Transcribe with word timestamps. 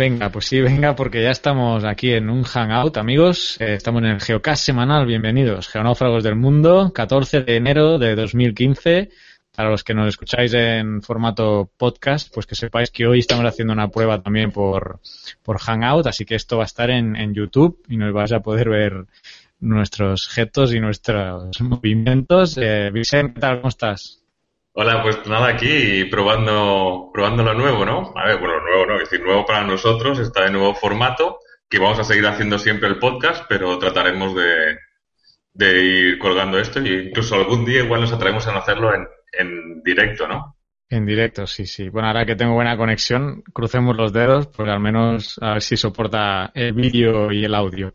Venga, 0.00 0.30
pues 0.30 0.46
sí, 0.46 0.62
venga, 0.62 0.96
porque 0.96 1.22
ya 1.22 1.30
estamos 1.30 1.84
aquí 1.84 2.14
en 2.14 2.30
un 2.30 2.42
hangout, 2.42 2.96
amigos. 2.96 3.60
Eh, 3.60 3.74
estamos 3.74 4.00
en 4.02 4.08
el 4.08 4.20
Geocast 4.22 4.64
semanal. 4.64 5.04
Bienvenidos, 5.04 5.68
geonáufragos 5.68 6.24
del 6.24 6.36
mundo, 6.36 6.90
14 6.94 7.42
de 7.42 7.56
enero 7.56 7.98
de 7.98 8.14
2015. 8.14 9.10
Para 9.54 9.68
los 9.68 9.84
que 9.84 9.92
nos 9.92 10.08
escucháis 10.08 10.54
en 10.54 11.02
formato 11.02 11.70
podcast, 11.76 12.32
pues 12.32 12.46
que 12.46 12.54
sepáis 12.54 12.90
que 12.90 13.06
hoy 13.06 13.18
estamos 13.18 13.44
haciendo 13.44 13.74
una 13.74 13.88
prueba 13.88 14.22
también 14.22 14.52
por, 14.52 15.00
por 15.42 15.58
Hangout, 15.58 16.06
así 16.06 16.24
que 16.24 16.36
esto 16.36 16.56
va 16.56 16.62
a 16.62 16.72
estar 16.72 16.88
en, 16.88 17.14
en 17.14 17.34
YouTube 17.34 17.84
y 17.86 17.98
nos 17.98 18.14
vais 18.14 18.32
a 18.32 18.40
poder 18.40 18.70
ver 18.70 19.04
nuestros 19.58 20.28
gestos 20.28 20.72
y 20.72 20.80
nuestros 20.80 21.60
movimientos. 21.60 22.56
Eh, 22.56 22.88
Vicente. 22.90 23.38
¿Cómo 23.38 23.68
estás? 23.68 24.19
Hola, 24.82 25.02
pues 25.02 25.26
nada, 25.26 25.48
aquí 25.48 26.06
probando, 26.06 27.10
probando 27.12 27.42
lo 27.42 27.52
nuevo, 27.52 27.84
¿no? 27.84 28.14
A 28.16 28.28
ver, 28.28 28.38
bueno, 28.38 28.62
nuevo, 28.62 28.86
¿no? 28.86 28.94
Es 28.94 29.10
decir, 29.10 29.22
nuevo 29.22 29.44
para 29.44 29.62
nosotros, 29.62 30.18
está 30.18 30.44
de 30.44 30.52
nuevo 30.52 30.74
formato, 30.74 31.38
que 31.68 31.78
vamos 31.78 31.98
a 31.98 32.04
seguir 32.04 32.26
haciendo 32.26 32.58
siempre 32.58 32.88
el 32.88 32.98
podcast, 32.98 33.44
pero 33.46 33.78
trataremos 33.78 34.34
de, 34.34 34.78
de 35.52 35.84
ir 35.84 36.18
colgando 36.18 36.58
esto 36.58 36.80
y 36.80 37.08
incluso 37.08 37.34
algún 37.34 37.66
día 37.66 37.84
igual 37.84 38.00
nos 38.00 38.12
atrevemos 38.14 38.46
a 38.46 38.56
hacerlo 38.56 38.94
en, 38.94 39.06
en 39.38 39.82
directo, 39.82 40.26
¿no? 40.26 40.56
En 40.88 41.04
directo, 41.04 41.46
sí, 41.46 41.66
sí. 41.66 41.90
Bueno, 41.90 42.08
ahora 42.08 42.24
que 42.24 42.34
tengo 42.34 42.54
buena 42.54 42.78
conexión, 42.78 43.42
crucemos 43.52 43.94
los 43.94 44.14
dedos, 44.14 44.46
pues 44.46 44.66
al 44.66 44.80
menos 44.80 45.38
a 45.42 45.52
ver 45.52 45.62
si 45.62 45.76
soporta 45.76 46.52
el 46.54 46.72
vídeo 46.72 47.30
y 47.30 47.44
el 47.44 47.54
audio. 47.54 47.92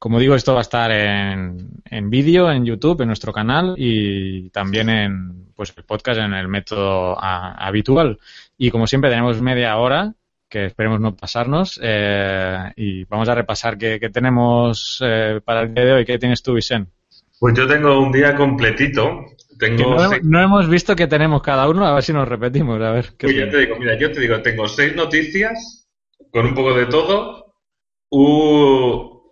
Como 0.00 0.18
digo, 0.18 0.34
esto 0.34 0.54
va 0.54 0.60
a 0.60 0.62
estar 0.62 0.90
en, 0.90 1.58
en 1.84 2.08
vídeo, 2.08 2.50
en 2.50 2.64
YouTube, 2.64 3.02
en 3.02 3.08
nuestro 3.08 3.34
canal 3.34 3.74
y 3.76 4.48
también 4.48 4.88
en 4.88 5.52
pues 5.54 5.74
el 5.76 5.84
podcast 5.84 6.18
en 6.20 6.32
el 6.32 6.48
método 6.48 7.22
a, 7.22 7.52
habitual. 7.66 8.18
Y 8.56 8.70
como 8.70 8.86
siempre 8.86 9.10
tenemos 9.10 9.42
media 9.42 9.76
hora, 9.76 10.14
que 10.48 10.64
esperemos 10.64 11.00
no 11.00 11.14
pasarnos, 11.14 11.78
eh, 11.82 12.72
y 12.76 13.04
vamos 13.04 13.28
a 13.28 13.34
repasar 13.34 13.76
qué, 13.76 14.00
qué 14.00 14.08
tenemos 14.08 15.02
eh, 15.04 15.40
para 15.44 15.64
el 15.64 15.74
día 15.74 15.84
de 15.84 15.92
hoy. 15.92 16.04
¿Qué 16.06 16.18
tienes 16.18 16.42
tú, 16.42 16.54
Vicente? 16.54 16.90
Pues 17.38 17.54
yo 17.54 17.66
tengo 17.68 18.00
un 18.00 18.10
día 18.10 18.34
completito. 18.34 19.26
Tengo 19.58 19.96
no, 19.96 20.08
seis- 20.08 20.22
no 20.24 20.40
hemos 20.40 20.66
visto 20.66 20.96
que 20.96 21.08
tenemos 21.08 21.42
cada 21.42 21.68
uno, 21.68 21.86
a 21.86 21.92
ver 21.92 22.02
si 22.02 22.14
nos 22.14 22.26
repetimos, 22.26 22.80
a 22.80 22.90
ver. 22.92 23.10
qué 23.18 23.26
Pues 23.26 23.36
yo 23.36 23.50
te 23.50 23.58
digo, 23.58 23.76
mira, 23.78 23.98
yo 23.98 24.10
te 24.10 24.20
digo, 24.20 24.40
tengo 24.40 24.66
seis 24.66 24.96
noticias 24.96 25.86
con 26.32 26.46
un 26.46 26.54
poco 26.54 26.72
de 26.72 26.86
todo, 26.86 27.52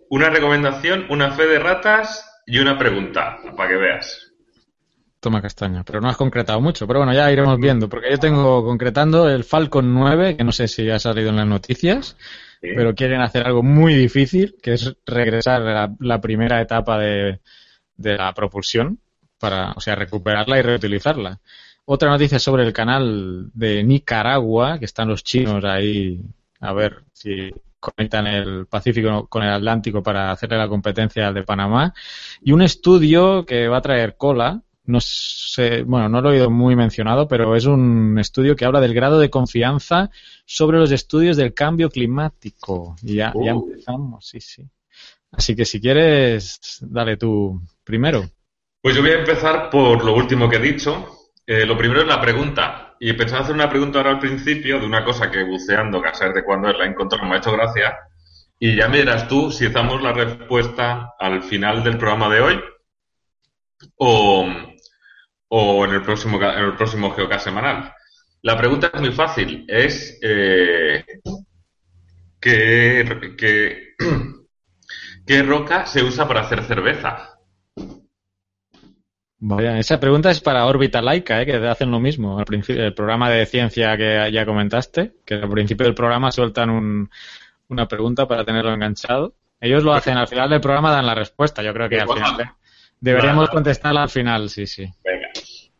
una 0.09 0.29
recomendación, 0.29 1.05
una 1.09 1.31
fe 1.31 1.47
de 1.47 1.59
ratas 1.59 2.41
y 2.45 2.59
una 2.59 2.77
pregunta, 2.77 3.37
para 3.55 3.69
que 3.69 3.75
veas. 3.75 4.31
Toma 5.19 5.41
castaña, 5.41 5.83
pero 5.83 5.99
no 6.01 6.09
has 6.09 6.17
concretado 6.17 6.61
mucho. 6.61 6.87
Pero 6.87 6.99
bueno, 6.99 7.13
ya 7.13 7.31
iremos 7.31 7.59
viendo, 7.59 7.89
porque 7.89 8.09
yo 8.11 8.17
tengo 8.17 8.63
concretando 8.63 9.29
el 9.29 9.43
Falcon 9.43 9.93
9, 9.93 10.37
que 10.37 10.43
no 10.43 10.51
sé 10.51 10.67
si 10.67 10.89
ha 10.89 10.99
salido 10.99 11.29
en 11.29 11.35
las 11.35 11.47
noticias, 11.47 12.15
¿sí? 12.61 12.69
pero 12.75 12.95
quieren 12.95 13.21
hacer 13.21 13.45
algo 13.45 13.61
muy 13.61 13.93
difícil, 13.93 14.55
que 14.61 14.73
es 14.73 14.95
regresar 15.05 15.61
a 15.61 15.73
la, 15.73 15.95
la 15.99 16.21
primera 16.21 16.61
etapa 16.61 16.97
de, 16.97 17.39
de 17.97 18.17
la 18.17 18.33
propulsión, 18.33 18.99
para, 19.39 19.71
o 19.73 19.81
sea, 19.81 19.95
recuperarla 19.95 20.57
y 20.57 20.61
reutilizarla. 20.61 21.39
Otra 21.85 22.09
noticia 22.09 22.39
sobre 22.39 22.63
el 22.63 22.73
canal 22.73 23.49
de 23.53 23.83
Nicaragua, 23.83 24.79
que 24.79 24.85
están 24.85 25.07
los 25.07 25.23
chinos 25.23 25.63
ahí 25.65 26.21
a 26.59 26.73
ver 26.73 27.03
si 27.13 27.51
conectan 27.79 28.27
el 28.27 28.65
Pacífico 28.67 29.27
con 29.27 29.43
el 29.43 29.51
Atlántico 29.51 30.03
para 30.03 30.31
hacerle 30.31 30.57
la 30.57 30.67
competencia 30.67 31.27
al 31.27 31.33
de 31.33 31.43
Panamá. 31.43 31.93
Y 32.41 32.51
un 32.51 32.61
estudio 32.61 33.45
que 33.45 33.67
va 33.67 33.77
a 33.77 33.81
traer 33.81 34.15
cola, 34.17 34.61
no 34.85 34.99
sé, 35.01 35.83
bueno, 35.83 36.09
no 36.09 36.21
lo 36.21 36.29
he 36.29 36.33
oído 36.33 36.49
muy 36.49 36.75
mencionado, 36.75 37.27
pero 37.27 37.55
es 37.55 37.65
un 37.65 38.17
estudio 38.19 38.55
que 38.55 38.65
habla 38.65 38.81
del 38.81 38.93
grado 38.93 39.19
de 39.19 39.29
confianza 39.29 40.09
sobre 40.45 40.79
los 40.79 40.91
estudios 40.91 41.37
del 41.37 41.53
cambio 41.53 41.89
climático. 41.89 42.95
Y 43.03 43.15
ya, 43.15 43.33
ya 43.43 43.55
Uh. 43.55 43.69
empezamos, 43.69 44.27
sí, 44.27 44.39
sí. 44.41 44.67
Así 45.31 45.55
que 45.55 45.63
si 45.65 45.79
quieres, 45.79 46.79
dale 46.81 47.17
tú 47.17 47.61
primero. 47.83 48.25
Pues 48.81 48.95
yo 48.95 49.01
voy 49.01 49.11
a 49.11 49.19
empezar 49.19 49.69
por 49.69 50.03
lo 50.03 50.15
último 50.15 50.49
que 50.49 50.55
he 50.55 50.59
dicho. 50.59 51.07
Eh, 51.45 51.65
lo 51.65 51.77
primero 51.77 52.01
es 52.01 52.07
la 52.07 52.19
pregunta. 52.19 52.88
Y 52.99 53.13
pensaba 53.13 53.41
hacer 53.41 53.55
una 53.55 53.69
pregunta 53.69 53.99
ahora 53.99 54.11
al 54.11 54.19
principio 54.19 54.79
de 54.79 54.85
una 54.85 55.05
cosa 55.05 55.31
que 55.31 55.43
buceando, 55.43 56.01
que 56.01 56.09
a 56.09 56.13
saber 56.13 56.33
de 56.35 56.43
cuándo 56.43 56.71
la 56.73 56.85
he 56.85 56.89
encontrado, 56.89 57.25
me 57.25 57.35
ha 57.35 57.37
hecho 57.37 57.53
gracia. 57.53 57.97
Y 58.59 58.75
ya 58.75 58.89
me 58.89 58.97
dirás 58.97 59.27
tú 59.27 59.51
si 59.51 59.67
damos 59.69 60.01
la 60.01 60.11
respuesta 60.11 61.13
al 61.17 61.43
final 61.43 61.83
del 61.83 61.97
programa 61.97 62.29
de 62.33 62.41
hoy 62.41 62.59
o, 63.95 64.45
o 65.47 65.85
en 65.85 65.91
el 65.91 66.01
próximo, 66.01 66.41
en 66.41 66.65
el 66.65 66.75
próximo 66.75 67.15
semanal. 67.39 67.93
La 68.41 68.57
pregunta 68.57 68.91
es 68.93 68.99
muy 68.99 69.11
fácil. 69.11 69.65
Es 69.67 70.19
eh, 70.21 71.05
¿qué, 72.39 73.35
qué, 73.37 73.95
¿qué 75.25 75.43
roca 75.43 75.85
se 75.85 76.03
usa 76.03 76.27
para 76.27 76.41
hacer 76.41 76.63
cerveza? 76.63 77.38
Vaya, 79.41 79.77
esa 79.79 79.99
pregunta 79.99 80.31
es 80.31 80.41
para 80.41 80.65
órbita 80.65 81.01
laica, 81.01 81.41
¿eh? 81.41 81.45
que 81.45 81.55
hacen 81.55 81.91
lo 81.91 81.99
mismo. 81.99 82.37
Al 82.39 82.45
principio, 82.45 82.83
el 82.83 82.93
programa 82.93 83.29
de 83.29 83.45
ciencia 83.45 83.95
que 83.95 84.29
ya 84.33 84.45
comentaste, 84.45 85.13
que 85.25 85.35
al 85.35 85.49
principio 85.49 85.85
del 85.85 85.95
programa 85.95 86.31
sueltan 86.31 86.69
un- 86.69 87.09
una 87.69 87.87
pregunta 87.87 88.27
para 88.27 88.43
tenerlo 88.43 88.73
enganchado. 88.73 89.33
Ellos 89.61 89.83
lo 89.83 89.93
hacen 89.93 90.17
al 90.17 90.27
final 90.27 90.49
del 90.49 90.59
programa, 90.59 90.91
dan 90.91 91.05
la 91.05 91.15
respuesta. 91.15 91.61
Yo 91.63 91.73
creo 91.73 91.87
que 91.87 92.01
al 92.01 92.09
final 92.09 92.37
de- 92.37 92.49
deberíamos 92.99 93.45
Vale. 93.47 93.53
contestarla 93.55 94.03
al 94.03 94.09
final, 94.09 94.49
sí, 94.49 94.65
sí. 94.67 94.85
Venga. 95.05 95.27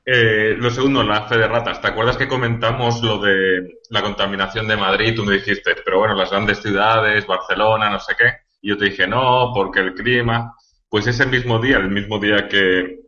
Eh, 0.06 0.56
lo 0.57 0.69
segundo, 0.71 1.03
la 1.03 1.23
fe 1.27 1.38
de 1.38 1.47
ratas. 1.47 1.81
¿Te 1.81 1.88
acuerdas 1.89 2.17
que 2.17 2.27
comentamos 2.27 3.03
lo 3.03 3.19
de 3.19 3.77
la 3.89 4.01
contaminación 4.01 4.67
de 4.67 4.77
Madrid? 4.77 5.13
Tú 5.15 5.23
me 5.25 5.33
dijiste, 5.33 5.75
pero 5.83 6.00
bueno, 6.00 6.15
las 6.15 6.31
grandes 6.31 6.61
ciudades, 6.61 7.27
Barcelona, 7.27 7.89
no 7.89 8.00
sé 8.00 8.13
qué. 8.17 8.25
Y 8.61 8.69
yo 8.69 8.77
te 8.77 8.85
dije, 8.85 9.06
no, 9.06 9.51
porque 9.53 9.81
el 9.81 9.94
clima. 9.94 10.56
Pues 10.89 11.06
ese 11.07 11.25
mismo 11.27 11.59
día, 11.59 11.77
el 11.77 11.89
mismo 11.89 12.17
día 12.19 12.47
que 12.47 13.00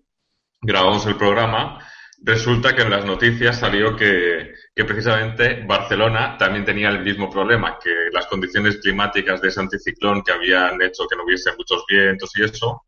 grabamos 0.61 1.05
el 1.07 1.15
programa, 1.15 1.79
resulta 2.23 2.75
que 2.75 2.83
en 2.83 2.91
las 2.91 3.03
noticias 3.03 3.59
salió 3.59 3.95
que, 3.95 4.53
que 4.75 4.85
precisamente 4.85 5.65
Barcelona 5.65 6.37
también 6.37 6.63
tenía 6.63 6.89
el 6.89 7.03
mismo 7.03 7.29
problema, 7.29 7.79
que 7.83 8.09
las 8.11 8.27
condiciones 8.27 8.77
climáticas 8.77 9.41
de 9.41 9.47
ese 9.47 9.59
anticiclón 9.59 10.21
que 10.21 10.31
habían 10.31 10.81
hecho 10.81 11.07
que 11.07 11.15
no 11.15 11.23
hubiese 11.23 11.51
muchos 11.57 11.83
vientos 11.87 12.31
y 12.35 12.43
eso, 12.43 12.85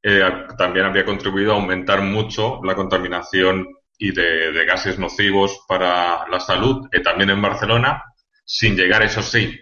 eh, 0.00 0.22
también 0.56 0.86
habría 0.86 1.04
contribuido 1.04 1.52
a 1.52 1.56
aumentar 1.56 2.02
mucho 2.02 2.60
la 2.62 2.76
contaminación 2.76 3.66
y 3.98 4.12
de, 4.12 4.52
de 4.52 4.64
gases 4.64 4.96
nocivos 4.96 5.64
para 5.66 6.28
la 6.28 6.38
salud, 6.38 6.86
eh, 6.92 7.00
también 7.00 7.30
en 7.30 7.42
Barcelona, 7.42 8.04
sin 8.44 8.76
llegar, 8.76 9.02
eso 9.02 9.22
sí, 9.22 9.58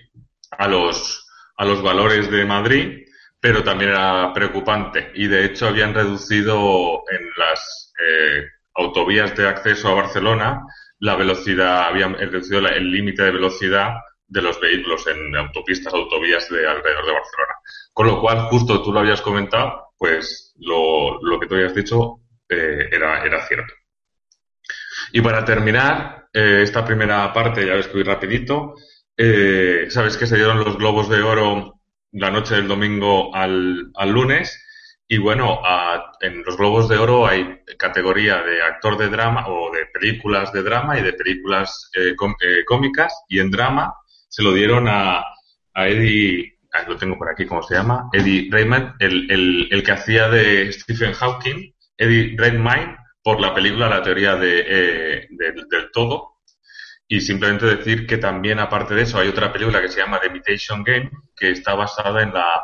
a 0.51 0.69
los, 0.69 1.27
a 1.57 1.65
los 1.65 1.83
valores 1.83 2.31
de 2.31 2.45
Madrid, 2.45 3.06
pero 3.47 3.63
también 3.63 3.93
era 3.93 4.33
preocupante. 4.35 5.13
Y 5.15 5.29
de 5.29 5.45
hecho 5.45 5.69
habían 5.69 5.95
reducido 5.95 7.05
en 7.09 7.31
las 7.37 7.93
eh, 7.97 8.45
autovías 8.75 9.37
de 9.37 9.47
acceso 9.47 9.89
a 9.89 9.95
Barcelona 9.95 10.67
la 10.99 11.15
velocidad, 11.15 11.85
habían 11.85 12.15
reducido 12.15 12.59
el 12.67 12.91
límite 12.91 13.23
de 13.23 13.31
velocidad 13.31 13.99
de 14.27 14.43
los 14.43 14.59
vehículos 14.59 15.07
en 15.07 15.37
autopistas, 15.37 15.95
autovías 15.95 16.49
de 16.51 16.67
alrededor 16.67 17.07
de 17.07 17.13
Barcelona. 17.13 17.55
Con 17.93 18.09
lo 18.09 18.21
cual, 18.21 18.39
justo 18.49 18.83
tú 18.83 18.93
lo 18.93 18.99
habías 18.99 19.23
comentado, 19.23 19.91
pues 19.97 20.53
lo, 20.59 21.23
lo 21.23 21.39
que 21.39 21.47
tú 21.47 21.55
habías 21.55 21.75
dicho 21.77 22.23
eh, 22.49 22.89
era, 22.91 23.25
era 23.25 23.47
cierto. 23.47 23.73
Y 25.13 25.21
para 25.21 25.45
terminar 25.45 26.27
eh, 26.33 26.63
esta 26.63 26.85
primera 26.85 27.33
parte, 27.33 27.65
ya 27.65 27.75
ves 27.75 27.87
que 27.87 27.93
voy 27.93 28.03
rapidito, 28.03 28.75
eh, 29.17 29.87
sabes 29.89 30.17
que 30.17 30.27
se 30.27 30.35
dieron 30.35 30.65
los 30.65 30.77
globos 30.77 31.09
de 31.09 31.23
oro 31.23 31.76
la 32.13 32.31
noche 32.31 32.55
del 32.55 32.69
domingo 32.69 33.35
al, 33.35 33.91
al 33.95 34.11
lunes 34.11 34.63
y 35.09 35.19
bueno, 35.19 35.61
en 36.21 36.43
los 36.43 36.57
Globos 36.57 36.89
de 36.89 36.99
Oro 36.99 37.27
hay 37.29 37.61
categoría 37.79 38.43
de 38.43 38.61
actor 38.61 38.99
de 38.99 39.09
drama 39.09 39.47
o 39.47 39.71
de 39.73 39.87
películas 39.87 40.53
de 40.53 40.65
drama 40.65 40.99
y 40.99 41.03
de 41.03 41.13
películas 41.13 41.91
eh, 41.95 42.15
eh, 42.41 42.65
cómicas. 42.65 43.15
Y 43.29 43.39
en 43.39 43.53
drama 43.53 43.95
se 44.29 44.43
lo 44.43 44.53
dieron 44.53 44.89
a, 44.89 45.23
a 45.75 45.89
Eddie, 45.89 46.59
lo 46.89 46.97
tengo 46.97 47.17
por 47.17 47.31
aquí, 47.31 47.47
¿cómo 47.47 47.63
se 47.63 47.77
llama? 47.77 48.09
Eddie 48.13 48.49
Raymond, 48.51 48.95
el, 48.99 49.31
el, 49.31 49.69
el 49.71 49.83
que 49.85 49.93
hacía 49.93 50.29
de 50.29 50.73
Stephen 50.73 51.13
Hawking, 51.13 51.73
Eddie 51.97 52.35
Redmayne, 52.37 52.97
por 53.23 53.41
la 53.41 53.55
película 53.55 53.89
La 53.89 54.03
teoría 54.03 54.35
de, 54.35 54.65
eh, 54.67 55.29
del 55.31 55.91
todo. 55.93 56.36
Y 57.09 57.21
simplemente 57.21 57.67
decir 57.67 58.07
que 58.07 58.19
también, 58.19 58.59
aparte 58.59 58.95
de 58.95 59.03
eso, 59.03 59.19
hay 59.19 59.29
otra 59.29 59.53
película 59.53 59.81
que 59.81 59.89
se 59.89 60.01
llama 60.01 60.21
The 60.21 60.27
Imitation 60.27 60.83
Game, 60.83 61.11
que 61.37 61.51
está 61.51 61.75
basada 61.75 62.23
en 62.23 62.33
la 62.33 62.63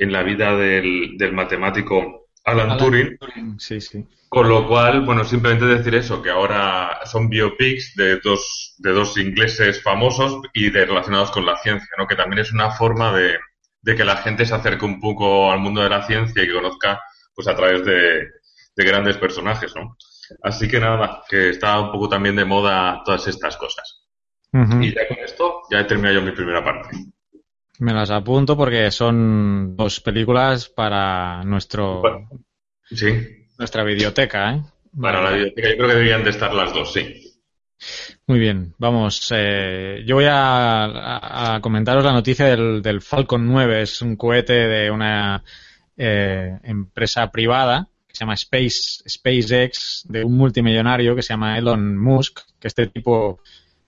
en 0.00 0.12
la 0.12 0.22
vida 0.22 0.56
del, 0.56 1.18
del 1.18 1.32
matemático 1.34 2.28
Alan, 2.44 2.78
Turing. 2.78 3.18
Sí, 3.58 3.80
sí. 3.82 4.04
Con 4.30 4.48
lo 4.48 4.66
cual, 4.66 5.02
bueno, 5.02 5.24
simplemente 5.24 5.66
decir 5.66 5.94
eso, 5.94 6.22
que 6.22 6.30
ahora 6.30 7.00
son 7.04 7.28
biopics 7.28 7.94
de 7.96 8.18
dos, 8.20 8.76
de 8.78 8.92
dos 8.92 9.18
ingleses 9.18 9.82
famosos 9.82 10.40
y 10.54 10.70
de, 10.70 10.86
relacionados 10.86 11.30
con 11.30 11.44
la 11.44 11.56
ciencia, 11.58 11.88
¿no? 11.98 12.06
Que 12.06 12.16
también 12.16 12.40
es 12.40 12.52
una 12.52 12.70
forma 12.70 13.12
de, 13.12 13.38
de 13.82 13.94
que 13.94 14.04
la 14.04 14.16
gente 14.18 14.46
se 14.46 14.54
acerque 14.54 14.86
un 14.86 15.00
poco 15.00 15.52
al 15.52 15.58
mundo 15.58 15.82
de 15.82 15.90
la 15.90 16.06
ciencia 16.06 16.42
y 16.42 16.46
que 16.46 16.54
conozca, 16.54 17.02
pues 17.34 17.46
a 17.48 17.54
través 17.54 17.84
de, 17.84 18.28
de 18.76 18.84
grandes 18.84 19.18
personajes, 19.18 19.74
¿no? 19.76 19.96
Así 20.42 20.68
que 20.68 20.80
nada, 20.80 21.22
que 21.28 21.50
está 21.50 21.78
un 21.80 21.92
poco 21.92 22.08
también 22.08 22.36
de 22.36 22.44
moda 22.44 23.02
todas 23.04 23.26
estas 23.26 23.56
cosas. 23.56 24.06
Y 24.52 24.92
ya 24.94 25.06
con 25.06 25.18
esto, 25.18 25.62
ya 25.70 25.80
he 25.80 25.84
terminado 25.84 26.16
yo 26.16 26.22
mi 26.22 26.32
primera 26.32 26.64
parte. 26.64 26.88
Me 27.78 27.94
las 27.94 28.10
apunto 28.10 28.56
porque 28.56 28.90
son 28.90 29.76
dos 29.76 30.00
películas 30.00 30.68
para 30.68 31.42
nuestro 31.44 32.02
sí. 32.84 33.46
nuestra 33.58 33.84
biblioteca, 33.84 34.54
¿eh? 34.54 34.62
Para 35.00 35.22
la 35.22 35.30
biblioteca, 35.30 35.68
yo 35.68 35.76
creo 35.76 35.88
que 35.88 35.94
deberían 35.94 36.24
de 36.24 36.30
estar 36.30 36.52
las 36.52 36.74
dos, 36.74 36.92
sí. 36.92 37.30
Muy 38.26 38.38
bien, 38.38 38.74
vamos. 38.76 39.32
Eh, 39.34 40.02
yo 40.04 40.16
voy 40.16 40.26
a, 40.28 41.54
a, 41.54 41.60
comentaros 41.60 42.04
la 42.04 42.12
noticia 42.12 42.46
del, 42.46 42.82
del, 42.82 43.00
Falcon 43.00 43.46
9. 43.46 43.82
Es 43.82 44.02
un 44.02 44.16
cohete 44.16 44.52
de 44.52 44.90
una 44.90 45.42
eh, 45.96 46.58
empresa 46.64 47.30
privada 47.30 47.89
se 48.20 48.24
llama 48.24 48.34
Space 48.34 49.02
SpaceX, 49.08 50.04
de 50.06 50.22
un 50.22 50.36
multimillonario 50.36 51.16
que 51.16 51.22
se 51.22 51.32
llama 51.32 51.56
Elon 51.56 51.96
Musk, 51.96 52.40
que 52.60 52.68
este 52.68 52.86
tipo 52.88 53.40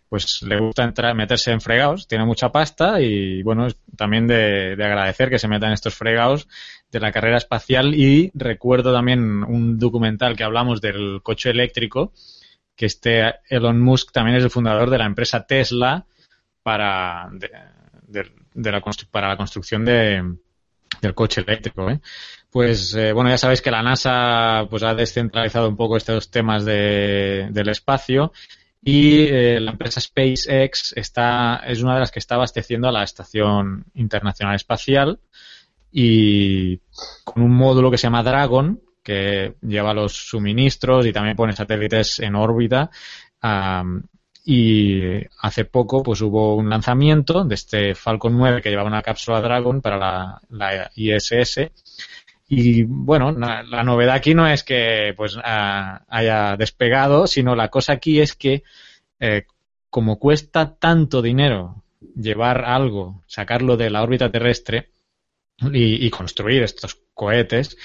pues 0.08 0.40
le 0.40 0.58
gusta 0.58 0.84
entrar, 0.84 1.14
meterse 1.14 1.50
en 1.50 1.61
fregados, 1.61 2.08
tiene 2.08 2.25
mucha 2.25 2.50
pasta 2.50 2.99
y 3.02 3.43
bueno, 3.43 3.69
también 3.94 4.26
de, 4.26 4.73
agradecer 4.73 5.29
que 5.29 5.38
se 5.38 5.49
metan 5.49 5.73
estos 5.73 5.94
fregados 5.94 6.49
de 6.90 7.00
la 7.00 7.12
carrera 7.12 7.37
espacial 7.37 7.94
y 7.94 8.31
recuerdo 8.32 8.90
también 8.94 9.44
un 9.44 9.79
documental 9.79 10.34
que 10.34 10.44
hablamos 10.44 10.81
del 10.81 11.20
coche 11.23 11.50
eléctrico, 11.50 12.14
que 12.75 12.87
este 12.87 13.34
Elon 13.50 13.82
Musk 13.82 14.12
también 14.12 14.38
es 14.38 14.44
el 14.44 14.50
fundador 14.50 14.88
de 14.88 14.99
la 14.99 15.05
empresa 15.05 15.46
Tesla 15.46 16.06
para, 16.62 17.31
la, 18.11 18.82
para 19.11 19.29
la 19.29 19.37
construcción 19.37 19.84
de, 19.84 20.23
del 21.02 21.14
coche 21.14 21.43
eléctrico. 21.43 21.90
¿eh? 21.90 22.00
Pues 22.52 22.94
eh, 22.94 23.12
bueno, 23.14 23.31
ya 23.31 23.38
sabéis 23.38 23.62
que 23.62 23.70
la 23.70 23.82
NASA 23.82 24.66
pues 24.69 24.82
ha 24.82 24.94
descentralizado 24.94 25.70
un 25.70 25.76
poco 25.76 25.96
estos 25.96 26.31
temas 26.31 26.66
de, 26.66 27.49
del 27.50 27.70
espacio 27.70 28.31
y 28.82 29.20
eh, 29.20 29.58
la 29.58 29.70
empresa 29.70 30.02
SpaceX 30.02 30.93
está, 30.94 31.62
es 31.66 31.82
una 31.82 31.94
de 31.94 32.00
las 32.00 32.10
que 32.10 32.19
está 32.19 32.34
abasteciendo 32.34 32.88
a 32.88 32.93
la 32.93 33.04
Estación 33.04 33.87
Internacional 33.94 34.54
Espacial 34.54 35.19
y 35.90 36.76
con 37.25 37.43
un 37.43 37.52
módulo 37.52 37.90
que 37.90 37.96
se 37.96 38.02
llama 38.02 38.22
Dragon, 38.22 38.82
que 39.02 39.55
lleva 39.62 39.94
los 39.94 40.12
suministros 40.12 41.06
y 41.06 41.12
también 41.14 41.37
pone 41.37 41.55
satélites 41.55 42.20
en 42.20 42.34
órbita. 42.34 42.90
y 44.44 45.00
hace 45.40 45.64
poco 45.64 46.02
pues 46.02 46.20
hubo 46.20 46.56
un 46.56 46.69
lanzamiento 46.69 47.44
de 47.44 47.55
este 47.55 47.94
Falcon 47.94 48.37
9 48.37 48.60
que 48.60 48.69
llevaba 48.69 48.88
una 48.88 49.00
cápsula 49.00 49.40
Dragon 49.40 49.81
para 49.81 49.96
la, 49.96 50.43
la 50.50 50.90
ISS 50.94 51.70
y 52.54 52.82
bueno, 52.82 53.32
la, 53.32 53.82
novedad 53.82 54.14
aquí 54.14 54.34
no 54.34 54.46
es 54.46 54.62
que 54.62 55.14
pues 55.16 55.38
haya 55.43 56.54
despegado, 56.58 57.26
sino 57.26 57.56
la 57.56 57.69
cosa 57.69 57.94
aquí 57.94 58.20
es 58.20 58.37
que 58.37 58.62
eh, 59.19 59.46
como 59.88 60.19
cuesta 60.19 60.75
tanto 60.75 61.22
dinero 61.22 61.82
llevar 62.14 62.66
algo, 62.66 63.22
sacarlo 63.26 63.78
de 63.78 63.88
la 63.88 64.02
órbita 64.02 64.31
terrestre 64.31 64.90
y, 65.72 66.10
construir 66.10 66.62
estos 66.62 67.00
cohetes, 67.14 67.78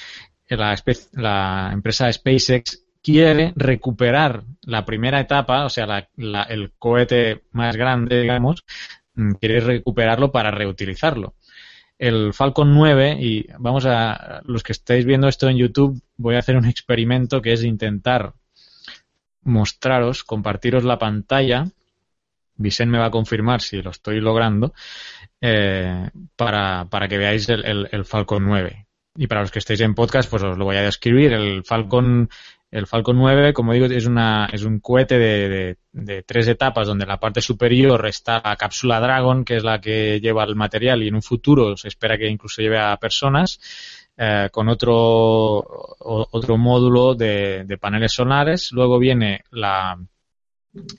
la, 0.49 0.75
la, 1.13 1.69
empresa 1.71 2.11
SpaceX 2.11 2.83
quiere 3.01 3.53
recuperar 3.55 4.43
la 4.63 4.83
primera 4.83 5.21
etapa, 5.21 5.63
o 5.63 5.69
sea, 5.69 6.09
el 6.17 6.73
cohete 6.77 7.43
más 7.51 7.77
grande, 7.77 8.19
digamos, 8.19 8.65
mm, 9.13 9.31
quiere 9.35 9.61
recuperarlo 9.61 10.29
para 10.29 10.51
reutilizarlo 10.51 11.35
el 11.99 12.33
Falcon 12.33 12.73
9 12.73 13.17
y 13.19 13.47
vamos 13.57 13.85
a 13.85 14.41
los 14.45 14.63
que 14.63 14.71
estáis 14.71 15.05
viendo 15.05 15.27
esto 15.27 15.49
en 15.49 15.57
YouTube 15.57 16.01
voy 16.17 16.35
a 16.35 16.39
hacer 16.39 16.55
un 16.57 16.65
experimento 16.65 17.41
que 17.41 17.53
es 17.53 17.63
intentar 17.63 18.33
mostraros, 19.43 20.23
compartiros 20.23 20.83
la 20.83 20.99
pantalla. 20.99 21.67
Vicente 22.55 22.91
me 22.91 22.97
va 22.97 23.05
a 23.05 23.11
confirmar 23.11 23.61
si 23.61 23.81
lo 23.81 23.91
estoy 23.91 24.19
logrando 24.19 24.73
eh, 25.41 26.09
para, 26.35 26.87
para, 26.89 27.07
que 27.07 27.17
veáis 27.17 27.47
el, 27.49 27.87
el, 27.91 28.05
Falcon 28.05 28.45
9. 28.45 28.87
Y 29.15 29.27
para 29.27 29.41
los 29.41 29.51
que 29.51 29.59
estéis 29.59 29.81
en 29.81 29.95
podcast, 29.95 30.29
pues 30.29 30.43
os 30.43 30.57
lo 30.57 30.65
voy 30.65 30.75
a 30.75 30.81
describir. 30.81 31.33
El 31.33 31.63
Falcon 31.63 32.29
el 32.69 32.85
Falcon 32.85 33.17
9, 33.17 33.53
como 33.53 33.73
digo, 33.73 33.85
es, 33.85 34.05
una, 34.05 34.49
es 34.51 34.63
un 34.63 34.79
cohete 34.79 35.17
de, 35.17 35.77
tres 36.25 36.47
etapas 36.47 36.87
donde 36.87 37.03
en 37.03 37.09
la 37.09 37.19
parte 37.19 37.41
superior 37.41 38.05
está 38.07 38.41
la 38.43 38.55
cápsula 38.55 38.99
Dragon, 38.99 39.45
que 39.45 39.55
es 39.55 39.63
la 39.63 39.79
que 39.79 40.19
lleva 40.19 40.43
el 40.43 40.55
material 40.55 41.01
y 41.01 41.07
en 41.07 41.15
un 41.15 41.21
futuro 41.21 41.77
se 41.77 41.87
espera 41.87 42.17
que 42.17 42.27
incluso 42.27 42.61
lleve 42.61 42.77
a 42.77 42.97
personas, 42.97 43.59
eh, 44.17 44.49
con 44.51 44.67
otro, 44.67 44.95
otro 45.99 46.57
módulo 46.57 47.15
de, 47.15 47.77
paneles 47.79 48.13
solares. 48.13 48.71
Luego 48.73 48.99
viene 48.99 49.43
la, 49.51 49.97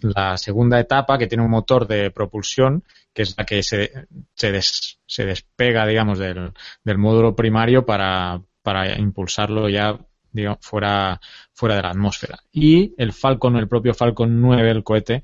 la 0.01 0.37
segunda 0.39 0.81
etapa 0.81 1.19
que 1.19 1.27
tiene 1.27 1.45
un 1.45 1.51
motor 1.51 1.87
de 1.87 2.11
propulsión, 2.11 2.83
que 3.13 3.23
es 3.23 3.35
la 3.37 3.45
que 3.45 3.63
se, 3.63 4.07
se, 4.35 4.61
se 5.07 5.27
despega, 5.27 5.87
digamos, 5.87 6.19
del, 6.19 6.53
del 6.83 6.99
módulo 6.99 7.37
primario 7.37 7.85
para, 7.85 8.41
para 8.63 8.99
impulsarlo 8.99 9.69
ya 9.69 9.99
digamos, 10.33 10.59
fuera, 10.63 11.21
fuera 11.53 11.77
de 11.77 11.83
la 11.83 11.91
atmósfera. 11.91 12.39
Y 12.53 12.95
el 12.97 13.13
Falcon, 13.13 13.57
el 13.57 13.69
propio 13.69 13.95
Falcon 13.95 14.41
9, 14.41 14.71
el 14.71 14.85
cohete, 14.85 15.23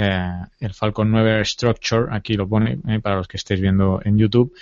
eh, 0.00 0.30
el 0.60 0.74
Falcon 0.74 1.10
9 1.10 1.44
Structure, 1.44 2.06
aquí 2.12 2.34
lo 2.34 2.48
pone 2.48 2.78
eh, 2.86 3.00
para 3.00 3.16
los 3.16 3.26
que 3.26 3.36
estéis 3.36 3.60
viendo 3.60 4.00
en 4.04 4.16
YouTube, 4.16 4.54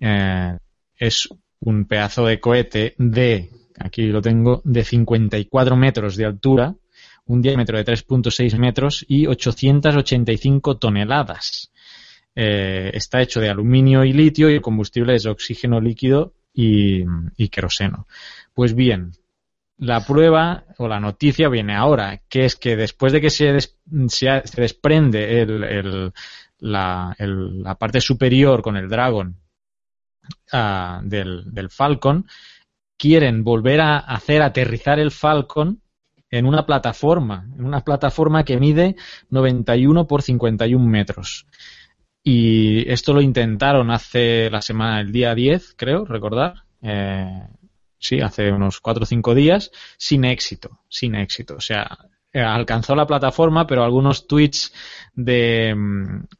eh, 0.00 0.58
es 0.96 1.28
un 1.60 1.84
pedazo 1.84 2.26
de 2.26 2.40
cohete 2.40 2.96
de, 2.98 3.50
aquí 3.78 4.08
lo 4.08 4.20
tengo, 4.20 4.62
de 4.64 4.82
54 4.82 5.76
metros 5.76 6.16
de 6.16 6.24
altura, 6.24 6.74
un 7.26 7.40
diámetro 7.40 7.78
de 7.78 7.84
3.6 7.84 8.58
metros 8.58 9.04
y 9.06 9.28
885 9.28 10.78
toneladas. 10.78 11.70
está 12.34 13.22
hecho 13.22 13.40
de 13.40 13.48
aluminio 13.48 14.04
y 14.04 14.12
litio 14.12 14.50
y 14.50 14.54
el 14.54 14.60
combustible 14.60 15.14
es 15.14 15.26
oxígeno 15.26 15.80
líquido 15.80 16.34
y, 16.52 17.04
y 17.36 17.48
queroseno. 17.48 18.08
Pues 18.54 18.74
bien, 18.74 19.12
la 19.80 20.04
prueba 20.04 20.64
o 20.76 20.86
la 20.88 21.00
noticia 21.00 21.48
viene 21.48 21.74
ahora, 21.74 22.20
que 22.28 22.44
es 22.44 22.56
que 22.56 22.76
después 22.76 23.12
de 23.12 23.20
que 23.20 23.30
se, 23.30 23.58
se, 24.08 24.42
desprende 24.56 25.40
el, 25.40 26.12
la, 26.58 27.16
la, 27.18 27.74
parte 27.76 28.00
superior 28.02 28.60
con 28.60 28.76
el 28.76 28.90
Dragon 28.90 29.36
uh, 30.52 31.02
del, 31.02 31.44
del, 31.52 31.70
Falcon, 31.70 32.26
quieren 32.98 33.42
volver 33.42 33.80
a 33.80 33.98
hacer 33.98 34.42
aterrizar 34.42 34.98
el 34.98 35.10
Falcon 35.10 35.80
en 36.30 36.44
una 36.44 36.66
plataforma, 36.66 37.48
en 37.56 37.64
una 37.64 37.80
plataforma 37.80 38.44
que 38.44 38.58
mide 38.58 38.96
91 39.30 40.06
por 40.06 40.20
51 40.20 40.86
metros. 40.86 41.46
Y 42.22 42.86
esto 42.90 43.14
lo 43.14 43.22
intentaron 43.22 43.90
hace 43.90 44.50
la 44.50 44.60
semana, 44.60 45.00
el 45.00 45.10
día 45.10 45.34
10, 45.34 45.74
creo, 45.74 46.04
recordar. 46.04 46.64
Eh, 46.82 47.46
sí, 48.00 48.20
hace 48.20 48.50
unos 48.50 48.80
cuatro 48.80 49.04
o 49.04 49.06
cinco 49.06 49.34
días, 49.34 49.70
sin 49.96 50.24
éxito, 50.24 50.80
sin 50.88 51.14
éxito. 51.14 51.54
O 51.56 51.60
sea, 51.60 51.98
eh, 52.32 52.40
alcanzó 52.40 52.94
la 52.94 53.06
plataforma, 53.06 53.66
pero 53.66 53.84
algunos 53.84 54.26
tweets 54.28 54.72
de, 55.14 55.74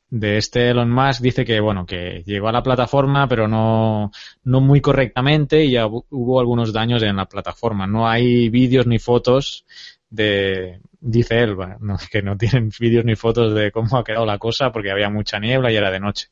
de 0.08 0.36
este 0.38 0.70
Elon 0.70 0.90
Musk 0.90 1.20
dice 1.20 1.44
que, 1.44 1.60
bueno, 1.60 1.84
que 1.84 2.22
llegó 2.24 2.48
a 2.48 2.52
la 2.52 2.62
plataforma, 2.62 3.28
pero 3.28 3.48
no, 3.48 4.10
no 4.44 4.60
muy 4.60 4.80
correctamente 4.80 5.64
y 5.64 5.72
ya 5.72 5.86
hubo 5.86 6.40
algunos 6.40 6.72
daños 6.72 7.02
en 7.02 7.16
la 7.16 7.26
plataforma. 7.26 7.86
No 7.86 8.08
hay 8.08 8.48
vídeos 8.50 8.86
ni 8.86 8.98
fotos 8.98 9.66
de, 10.08 10.80
dice 11.00 11.40
él, 11.40 11.56
que 12.10 12.22
no 12.22 12.36
tienen 12.36 12.70
vídeos 12.78 13.04
ni 13.04 13.16
fotos 13.16 13.54
de 13.54 13.72
cómo 13.72 13.98
ha 13.98 14.04
quedado 14.04 14.26
la 14.26 14.38
cosa 14.38 14.72
porque 14.72 14.90
había 14.90 15.10
mucha 15.10 15.40
niebla 15.40 15.72
y 15.72 15.76
era 15.76 15.90
de 15.90 16.00
noche. 16.00 16.28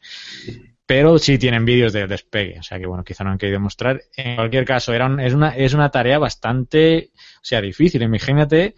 Pero 0.89 1.19
sí 1.19 1.37
tienen 1.37 1.67
vídeos 1.67 1.93
de 1.93 2.07
despegue, 2.07 2.61
o 2.61 2.63
sea 2.63 2.79
que 2.79 2.87
bueno, 2.87 3.05
quizá 3.05 3.23
no 3.23 3.31
han 3.31 3.37
querido 3.37 3.61
mostrar. 3.61 4.01
En 4.17 4.37
cualquier 4.37 4.65
caso, 4.65 4.95
era 4.95 5.15
es, 5.23 5.35
una, 5.35 5.55
es 5.55 5.75
una 5.75 5.91
tarea 5.91 6.19
bastante, 6.19 7.11
o 7.15 7.45
sea, 7.45 7.61
difícil. 7.61 8.01
Imagínate 8.01 8.75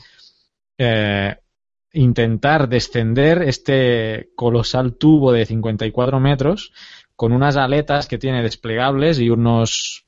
eh, 0.76 1.36
intentar 1.92 2.68
descender 2.68 3.42
este 3.42 4.30
colosal 4.34 4.96
tubo 4.96 5.30
de 5.30 5.46
54 5.46 6.18
metros 6.18 6.72
con 7.14 7.30
unas 7.30 7.56
aletas 7.56 8.08
que 8.08 8.18
tiene 8.18 8.42
desplegables 8.42 9.20
y 9.20 9.30
unos 9.30 10.04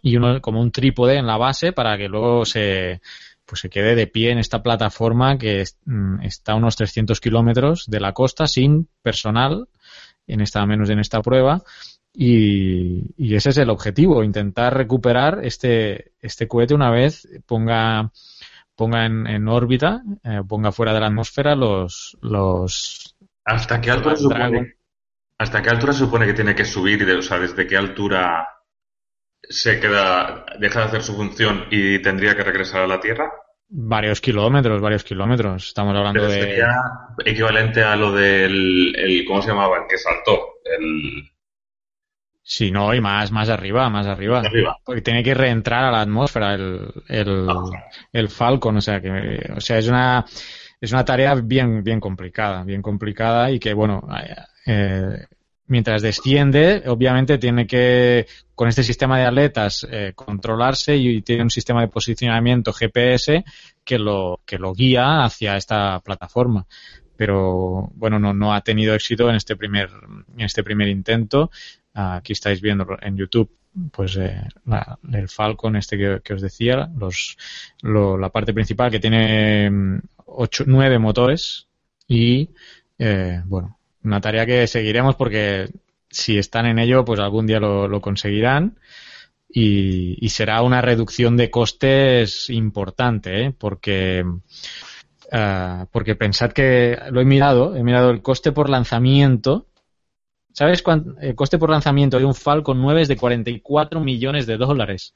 y 0.00 0.16
uno 0.16 0.40
como 0.40 0.62
un 0.62 0.72
trípode 0.72 1.16
en 1.16 1.26
la 1.26 1.36
base 1.36 1.72
para 1.72 1.98
que 1.98 2.08
luego 2.08 2.46
se 2.46 3.02
pues 3.44 3.60
se 3.60 3.68
quede 3.68 3.94
de 3.94 4.06
pie 4.06 4.30
en 4.30 4.38
esta 4.38 4.62
plataforma 4.62 5.36
que 5.36 5.64
mm, 5.84 6.22
está 6.22 6.52
a 6.52 6.56
unos 6.56 6.76
300 6.76 7.20
kilómetros 7.20 7.84
de 7.86 8.00
la 8.00 8.12
costa 8.12 8.46
sin 8.46 8.88
personal, 9.02 9.68
en 10.28 10.40
esta 10.40 10.64
menos 10.66 10.90
en 10.90 11.00
esta 11.00 11.20
prueba, 11.20 11.62
y, 12.12 13.34
ese 13.34 13.50
es 13.50 13.58
el 13.58 13.70
objetivo, 13.70 14.24
intentar 14.24 14.76
recuperar 14.76 15.40
este, 15.44 16.12
este 16.20 16.48
cohete 16.48 16.74
una 16.74 16.90
vez 16.90 17.28
ponga 17.46 18.10
ponga 18.74 19.06
en, 19.06 19.48
órbita, 19.48 20.02
eh, 20.22 20.40
ponga 20.48 20.70
fuera 20.70 20.92
de 20.94 21.00
la 21.00 21.08
atmósfera 21.08 21.56
los... 21.56 22.16
los 22.22 23.16
¿Hasta 23.44 23.80
qué 23.80 23.90
altura 23.90 24.14
supone, 24.14 24.76
¿Hasta 25.36 25.62
qué 25.62 25.70
altura 25.70 25.92
supone 25.92 26.26
que 26.26 26.34
tiene 26.34 26.54
que 26.54 26.64
subir? 26.64 27.02
o 27.10 27.22
sea, 27.22 27.40
¿desde 27.40 27.66
qué 27.66 27.76
altura 27.76 28.46
se 29.42 29.80
queda, 29.80 30.46
deja 30.60 30.80
de 30.80 30.86
hacer 30.86 31.02
su 31.02 31.16
función 31.16 31.66
y 31.70 32.00
tendría 32.00 32.36
que 32.36 32.44
regresar 32.44 32.82
a 32.82 32.86
la 32.86 33.00
Tierra? 33.00 33.32
Varios 33.70 34.20
kilómetros, 34.20 34.80
varios 34.80 35.04
kilómetros. 35.04 35.68
Estamos 35.68 35.94
hablando 35.94 36.26
de. 36.26 36.40
Sería 36.40 36.74
equivalente 37.24 37.82
a 37.82 37.96
lo 37.96 38.12
del. 38.12 38.94
El, 38.96 39.24
¿Cómo 39.26 39.42
se 39.42 39.48
llamaba? 39.48 39.78
El 39.78 39.86
que 39.86 39.98
saltó. 39.98 40.54
El. 40.64 41.30
Sí, 42.42 42.70
no, 42.70 42.94
y 42.94 43.00
más, 43.02 43.30
más 43.30 43.50
arriba, 43.50 43.90
más 43.90 44.06
arriba. 44.06 44.42
Porque 44.82 45.02
tiene 45.02 45.22
que 45.22 45.34
reentrar 45.34 45.84
a 45.84 45.90
la 45.90 46.00
atmósfera 46.00 46.54
el, 46.54 46.90
el, 47.06 47.46
ah. 47.46 47.84
el 48.10 48.30
Falcon, 48.30 48.78
o 48.78 48.80
sea 48.80 49.02
que, 49.02 49.52
o 49.54 49.60
sea, 49.60 49.76
es 49.76 49.86
una, 49.86 50.24
es 50.80 50.90
una 50.90 51.04
tarea 51.04 51.34
bien, 51.34 51.84
bien 51.84 52.00
complicada, 52.00 52.64
bien 52.64 52.80
complicada 52.80 53.50
y 53.50 53.58
que, 53.58 53.74
bueno, 53.74 54.08
eh, 54.64 55.26
mientras 55.68 56.02
desciende, 56.02 56.82
obviamente 56.86 57.38
tiene 57.38 57.66
que, 57.66 58.26
con 58.54 58.68
este 58.68 58.82
sistema 58.82 59.18
de 59.18 59.26
aletas, 59.26 59.86
eh, 59.90 60.12
controlarse 60.14 60.96
y 60.96 61.22
tiene 61.22 61.44
un 61.44 61.50
sistema 61.50 61.80
de 61.82 61.88
posicionamiento 61.88 62.72
GPS 62.72 63.44
que 63.84 63.98
lo, 63.98 64.40
que 64.44 64.58
lo 64.58 64.74
guía 64.74 65.24
hacia 65.24 65.56
esta 65.56 66.00
plataforma. 66.00 66.66
Pero 67.16 67.90
bueno, 67.94 68.18
no, 68.18 68.32
no 68.32 68.54
ha 68.54 68.60
tenido 68.62 68.94
éxito 68.94 69.28
en 69.28 69.36
este 69.36 69.56
primer, 69.56 69.90
en 70.36 70.44
este 70.44 70.62
primer 70.62 70.88
intento. 70.88 71.50
Aquí 71.94 72.32
estáis 72.32 72.60
viendo 72.60 72.86
en 73.00 73.16
YouTube 73.16 73.50
pues 73.92 74.16
eh, 74.16 74.42
el 75.12 75.28
Falcon 75.28 75.76
este 75.76 76.20
que, 76.22 76.34
os 76.34 76.42
decía, 76.42 76.90
los, 76.96 77.36
la 77.82 78.30
parte 78.30 78.52
principal 78.52 78.90
que 78.90 79.00
tiene 79.00 79.70
mm, 79.70 80.00
ocho, 80.26 80.64
nueve 80.66 80.98
motores 80.98 81.68
y 82.06 82.50
eh, 82.98 83.42
bueno, 83.44 83.77
una 84.08 84.20
tarea 84.20 84.46
que 84.46 84.66
seguiremos 84.66 85.14
porque 85.16 85.68
si 86.10 86.38
están 86.38 86.66
en 86.66 86.78
ello, 86.78 87.04
pues 87.04 87.20
algún 87.20 87.46
día 87.46 87.60
lo, 87.60 88.00
conseguirán. 88.00 88.78
Y, 89.48 90.28
será 90.28 90.62
una 90.62 90.80
reducción 90.80 91.36
de 91.36 91.50
costes 91.50 92.50
importante, 92.50 93.44
¿eh? 93.44 93.54
porque, 93.56 94.24
uh, 94.24 95.86
porque 95.90 96.16
pensad 96.16 96.52
que 96.52 96.98
lo 97.10 97.20
he 97.20 97.24
mirado, 97.24 97.74
he 97.76 97.82
mirado 97.82 98.10
el 98.10 98.22
coste 98.22 98.52
por 98.52 98.68
lanzamiento. 98.68 99.66
¿Sabes 100.52 100.82
cuánto? 100.82 101.18
El 101.20 101.34
coste 101.34 101.58
por 101.58 101.70
lanzamiento 101.70 102.18
de 102.18 102.24
un 102.24 102.34
Falcon 102.34 102.80
9 102.80 103.02
es 103.02 103.08
de 103.08 103.16
44 103.16 104.00
millones 104.00 104.46
de 104.46 104.56
dólares. 104.56 105.14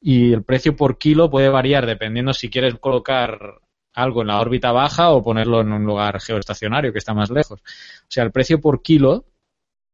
Y 0.00 0.32
el 0.32 0.42
precio 0.42 0.76
por 0.76 0.98
kilo 0.98 1.30
puede 1.30 1.48
variar 1.48 1.86
dependiendo 1.86 2.32
si 2.34 2.50
quieres 2.50 2.74
colocar 2.74 3.60
algo 3.96 4.20
en 4.20 4.28
la 4.28 4.40
órbita 4.40 4.72
baja 4.72 5.10
o 5.10 5.22
ponerlo 5.22 5.62
en 5.62 5.72
un 5.72 5.84
lugar 5.84 6.20
geoestacionario 6.20 6.92
que 6.92 6.98
está 6.98 7.14
más 7.14 7.30
lejos. 7.30 7.60
O 7.60 8.10
sea, 8.10 8.22
el 8.24 8.30
precio 8.30 8.60
por 8.60 8.82
kilo 8.82 9.24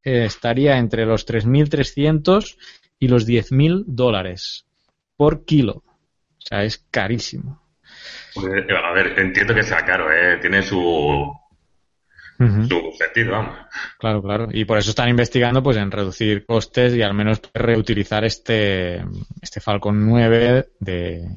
eh, 0.02 0.24
estaría 0.24 0.76
entre 0.76 1.06
los 1.06 1.26
3.300 1.26 2.56
y 2.98 3.08
los 3.08 3.26
10.000 3.26 3.84
dólares 3.86 4.66
por 5.16 5.44
kilo. 5.44 5.84
O 5.84 6.40
sea, 6.40 6.64
es 6.64 6.84
carísimo. 6.90 7.62
Pues, 8.34 8.46
a 8.46 8.92
ver, 8.92 9.18
entiendo 9.18 9.54
que 9.54 9.62
sea 9.62 9.84
caro, 9.84 10.12
¿eh? 10.12 10.38
Tiene 10.40 10.62
su, 10.62 11.32
su 12.38 12.92
sentido, 12.98 13.32
vamos. 13.32 13.56
Claro, 13.98 14.20
claro. 14.20 14.48
Y 14.50 14.64
por 14.64 14.78
eso 14.78 14.90
están 14.90 15.08
investigando 15.10 15.62
pues 15.62 15.76
en 15.76 15.92
reducir 15.92 16.44
costes 16.44 16.94
y 16.94 17.02
al 17.02 17.14
menos 17.14 17.40
reutilizar 17.54 18.24
este, 18.24 19.04
este 19.40 19.60
Falcon 19.60 20.04
9 20.04 20.70
de, 20.80 21.28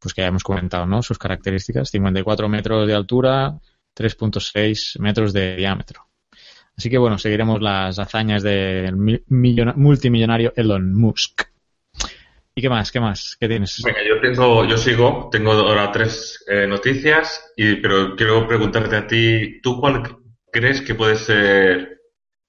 pues 0.00 0.14
que 0.14 0.22
ya 0.22 0.28
hemos 0.28 0.42
comentado, 0.42 0.86
¿no? 0.86 1.02
Sus 1.02 1.18
características, 1.18 1.90
54 1.90 2.48
metros 2.48 2.86
de 2.86 2.94
altura, 2.94 3.58
3.6 3.96 4.98
metros 4.98 5.32
de 5.32 5.56
diámetro. 5.56 6.06
Así 6.76 6.88
que 6.88 6.98
bueno, 6.98 7.18
seguiremos 7.18 7.60
las 7.60 7.98
hazañas 7.98 8.42
del 8.42 8.96
multimillonario 9.26 10.52
Elon 10.56 10.94
Musk. 10.94 11.42
¿Y 12.54 12.62
qué 12.62 12.68
más? 12.68 12.90
¿Qué 12.90 13.00
más? 13.00 13.36
¿Qué 13.38 13.48
tienes? 13.48 13.76
Yo 13.76 14.20
tengo, 14.20 14.64
yo 14.64 14.76
sigo, 14.76 15.28
tengo 15.30 15.52
ahora 15.52 15.92
tres 15.92 16.44
eh, 16.48 16.66
noticias, 16.66 17.52
y, 17.56 17.76
pero 17.76 18.16
quiero 18.16 18.46
preguntarte 18.48 18.96
a 18.96 19.06
ti, 19.06 19.60
¿tú 19.62 19.78
cuál 19.78 20.02
crees 20.50 20.80
que 20.80 20.94
puede 20.94 21.16
ser 21.16 22.00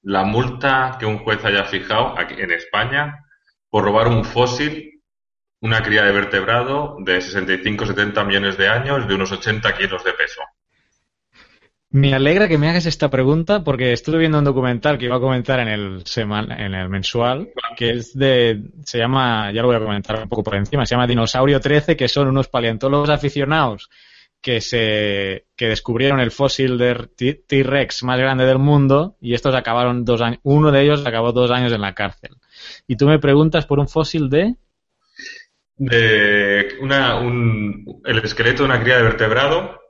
la 0.01 0.24
multa 0.24 0.98
que 1.00 1.05
un 1.05 1.20
juez 1.20 1.43
haya 1.46 1.65
fijado 1.65 2.17
aquí 2.17 2.36
en 2.38 2.51
España 2.51 3.25
por 3.70 3.84
robar 3.84 4.08
un 4.08 4.25
fósil 4.25 4.90
una 5.62 5.82
cría 5.84 6.03
de 6.03 6.12
vertebrado 6.12 6.98
de 7.00 7.20
65-70 7.20 8.25
millones 8.25 8.58
de 8.58 8.68
años 8.68 9.08
de 9.08 9.15
unos 9.15 9.32
80 9.32 9.74
kilos 9.77 10.03
de 10.03 10.13
peso. 10.13 10.41
Me 11.91 12.13
alegra 12.13 12.48
que 12.48 12.58
me 12.58 12.70
hagas 12.70 12.86
esta 12.86 13.10
pregunta 13.10 13.63
porque 13.63 13.91
estuve 13.91 14.20
viendo 14.20 14.39
un 14.39 14.46
documental 14.46 14.98
que 14.98 15.06
iba 15.06 15.18
a 15.18 15.20
comentar 15.20 15.60
en 15.60 15.68
el 15.68 16.03
en 16.15 16.74
el 16.74 16.89
mensual, 16.89 17.50
que 17.75 17.91
es 17.91 18.18
de, 18.18 18.62
se 18.86 18.98
llama, 18.98 19.51
ya 19.51 19.62
lo 19.62 19.68
voy 19.68 19.75
a 19.75 19.82
comentar 19.82 20.24
un 20.24 20.30
poco 20.30 20.41
por 20.41 20.56
encima, 20.56 20.86
se 20.86 20.96
llama 20.96 21.06
Dinosaurio 21.06 21.60
13, 21.60 21.98
que 21.98 22.08
son 22.08 22.30
unos 22.30 22.48
paleontólogos 22.48 23.10
aficionados 23.10 23.89
que 24.41 24.62
se, 24.62 25.46
que 25.56 25.68
descubrieron 25.68 26.20
el 26.20 26.32
fósil 26.32 26.77
de 26.77 27.10
T-Rex 27.48 28.03
más 28.03 28.20
grande 28.20 28.46
del 28.46 28.58
mundo 28.58 29.18
y 29.20 29.34
estos 29.34 29.53
acabaron 29.53 30.06
dos 30.06 30.22
años, 30.22 30.39
uno 30.44 30.72
de 30.72 30.82
ellos 30.82 31.06
acabó 31.06 31.34
dos 31.34 31.51
años 31.51 31.74
en 31.74 31.82
la 31.82 31.94
cárcel. 31.94 32.38
Y 32.88 32.96
tú 32.96 33.06
me 33.06 33.20
preguntas 33.20 33.65
por 33.65 33.80
un 33.80 33.88
fósil 33.89 34.30
de 34.30 34.56
de 35.83 36.77
una, 36.79 37.15
un, 37.15 38.01
el 38.05 38.19
esqueleto 38.19 38.61
de 38.61 38.69
una 38.69 38.79
cría 38.83 38.97
de 38.97 39.03
vertebrado 39.03 39.81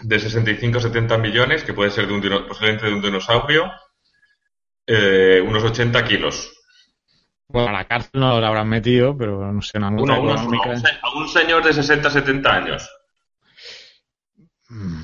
de 0.00 0.16
65-70 0.16 1.20
millones, 1.20 1.64
que 1.64 1.74
puede 1.74 1.90
ser 1.90 2.06
de 2.06 2.14
un, 2.14 2.46
posiblemente 2.46 2.86
de 2.86 2.92
un 2.92 3.02
dinosaurio, 3.02 3.68
eh, 4.86 5.42
unos 5.44 5.64
80 5.64 6.04
kilos. 6.04 6.52
Bueno, 7.48 7.70
a 7.70 7.72
la 7.72 7.88
cárcel 7.88 8.20
no 8.20 8.38
lo 8.38 8.46
habrán 8.46 8.68
metido, 8.68 9.18
pero 9.18 9.52
no 9.52 9.60
sé, 9.60 9.78
una 9.78 9.90
multa 9.90 10.14
a 10.14 11.16
un 11.16 11.28
señor 11.28 11.64
de 11.64 11.70
60-70 11.70 12.46
años. 12.46 12.88
Mm, 14.68 15.02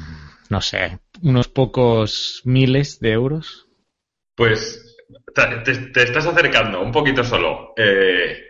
no 0.51 0.61
sé, 0.61 1.01
unos 1.23 1.49
pocos 1.49 2.41
miles 2.45 3.01
de 3.01 3.11
euros. 3.11 3.67
Pues 4.37 4.97
te, 5.35 5.73
te 5.91 6.03
estás 6.05 6.27
acercando 6.27 6.83
un 6.83 6.93
poquito 6.93 7.25
solo. 7.25 7.73
Eh, 7.77 8.44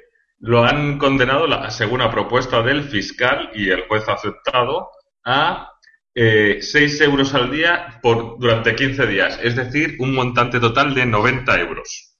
lo 0.45 0.63
han 0.63 0.99
condenado, 0.99 1.47
según 1.71 2.01
la 2.01 2.11
propuesta 2.11 2.61
del 2.63 2.85
fiscal 2.85 3.51
y 3.55 3.71
el 3.71 3.87
juez 3.89 4.07
ha 4.09 4.13
aceptado, 4.13 4.91
a 5.25 5.71
eh, 6.15 6.59
6 6.61 7.01
euros 7.01 7.35
al 7.35 7.51
día 7.51 7.99
por, 8.03 8.39
durante 8.39 8.75
15 8.75 9.07
días, 9.07 9.41
es 9.43 9.57
decir, 9.57 9.97
un 10.01 10.15
montante 10.15 10.61
total 10.61 10.95
de 10.95 11.07
90 11.07 11.61
euros. 11.61 12.19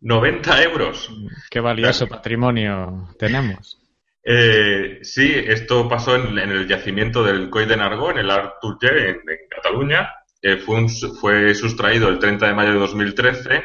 90 0.00 0.62
euros. 0.62 1.10
Qué 1.50 1.60
valioso 1.60 2.08
patrimonio 2.08 3.10
tenemos. 3.18 3.82
Eh, 4.24 5.00
sí, 5.02 5.30
esto 5.34 5.88
pasó 5.90 6.16
en, 6.16 6.38
el 6.38 6.66
yacimiento 6.66 7.22
del 7.22 7.50
Coy 7.50 7.66
de 7.66 7.76
Nargó, 7.76 8.12
en 8.12 8.18
el 8.18 8.30
Arturger, 8.30 8.96
en, 8.96 9.16
en 9.16 9.48
Cataluña. 9.50 10.10
Eh, 10.40 10.56
fue, 10.56 10.86
fue 11.20 11.54
sustraído 11.54 12.08
el 12.08 12.18
30 12.18 12.46
de 12.46 12.54
mayo 12.54 12.72
de 12.72 12.78
2013. 12.78 13.64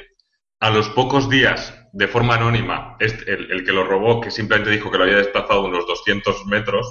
A 0.60 0.70
los 0.70 0.90
pocos 0.90 1.30
días 1.30 1.81
de 1.94 2.08
forma 2.08 2.36
anónima, 2.36 2.96
el, 3.00 3.52
el, 3.52 3.66
que 3.66 3.72
lo 3.74 3.84
robó, 3.84 4.22
que 4.22 4.32
simplemente 4.32 4.72
dijo 4.72 4.90
que 4.90 4.98
lo 4.98 5.04
había 5.04 5.18
desplazado 5.18 5.66
unos 5.66 5.86
200 5.86 6.46
metros, 6.46 6.88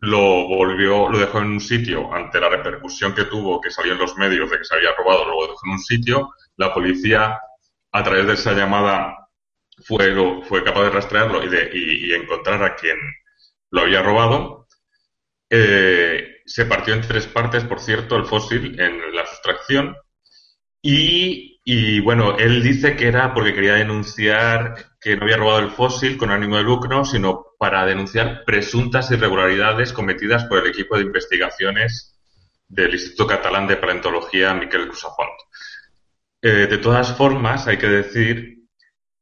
lo 0.00 0.46
volvió, 0.46 1.08
lo 1.08 1.18
dejó 1.18 1.38
en 1.38 1.46
un 1.46 1.60
sitio 1.60 2.12
ante 2.12 2.40
la 2.40 2.48
repercusión 2.48 3.14
que 3.14 3.24
tuvo, 3.24 3.60
que 3.60 3.70
salió 3.70 3.92
en 3.92 3.98
los 3.98 4.16
medios 4.16 4.50
de 4.50 4.58
que 4.58 4.64
se 4.64 4.76
había 4.76 4.94
robado, 4.94 5.24
lo 5.24 5.46
dejó 5.46 5.66
en 5.66 5.72
un 5.72 5.80
sitio, 5.80 6.30
la 6.56 6.72
policía, 6.72 7.40
a 7.92 8.02
través 8.02 8.26
de 8.26 8.34
esa 8.34 8.52
llamada, 8.52 9.28
fue, 9.84 10.14
fue 10.44 10.64
capaz 10.64 10.84
de 10.84 10.90
rastrearlo 10.90 11.44
y 11.44 11.48
de 11.48 11.70
y, 11.72 12.12
encontrar 12.12 12.62
a 12.62 12.74
quien 12.74 12.96
lo 13.70 13.82
había 13.82 14.02
robado. 14.02 14.66
Eh, 15.50 16.42
se 16.44 16.66
partió 16.66 16.94
en 16.94 17.00
tres 17.00 17.26
partes, 17.26 17.64
por 17.64 17.80
cierto, 17.80 18.16
el 18.16 18.26
fósil 18.26 18.78
en 18.80 19.14
la 19.14 19.26
sustracción. 19.26 19.96
Y, 20.82 21.57
y, 21.70 22.00
bueno, 22.00 22.38
él 22.38 22.62
dice 22.62 22.96
que 22.96 23.08
era 23.08 23.34
porque 23.34 23.52
quería 23.52 23.74
denunciar 23.74 24.86
que 24.98 25.18
no 25.18 25.24
había 25.24 25.36
robado 25.36 25.58
el 25.58 25.70
fósil 25.70 26.16
con 26.16 26.30
ánimo 26.30 26.56
de 26.56 26.62
lucro, 26.62 27.04
sino 27.04 27.44
para 27.58 27.84
denunciar 27.84 28.42
presuntas 28.46 29.10
irregularidades 29.10 29.92
cometidas 29.92 30.46
por 30.46 30.60
el 30.60 30.70
equipo 30.70 30.96
de 30.96 31.02
investigaciones 31.02 32.18
del 32.68 32.94
Instituto 32.94 33.26
Catalán 33.26 33.66
de 33.66 33.76
Paleontología 33.76 34.54
Miquel 34.54 34.86
Cruzafont. 34.86 35.28
Eh, 36.40 36.68
de 36.70 36.78
todas 36.78 37.14
formas, 37.14 37.66
hay 37.66 37.76
que 37.76 37.88
decir 37.88 38.60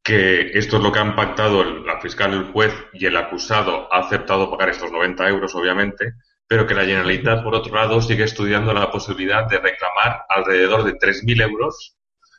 que 0.01 0.57
esto 0.57 0.77
es 0.77 0.85
lo 0.85 0.93
que 0.93 1.01
han 1.01 1.17
pactado 1.17 1.65
la 1.65 2.01
fiscal, 2.01 2.33
el 2.33 2.53
juez 2.53 2.73
y 2.93 3.07
el 3.07 3.17
acusado 3.17 3.93
ha 3.93 4.07
aceptado 4.07 4.53
pagar 4.53 4.69
estos 4.69 4.93
90 4.93 5.29
euros, 5.31 5.53
obviamente, 5.57 6.13
pero 6.47 6.65
que 6.65 6.75
la 6.75 6.85
Generalitat, 6.85 7.43
por 7.43 7.57
otro 7.57 7.75
lado, 7.75 8.01
sigue 8.01 8.23
estudiando 8.23 8.73
la 8.73 8.89
posibilidad 8.93 9.49
de 9.49 9.59
reclamar 9.59 10.27
alrededor 10.29 10.85
de 10.85 10.93
3.000 10.93 11.43
euros 11.43 11.96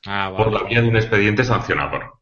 ah, 0.08 0.34
por 0.36 0.52
la 0.52 0.64
vía 0.64 0.82
de 0.82 0.88
un 0.88 0.96
expediente 0.96 1.44
sancionador. 1.44 2.14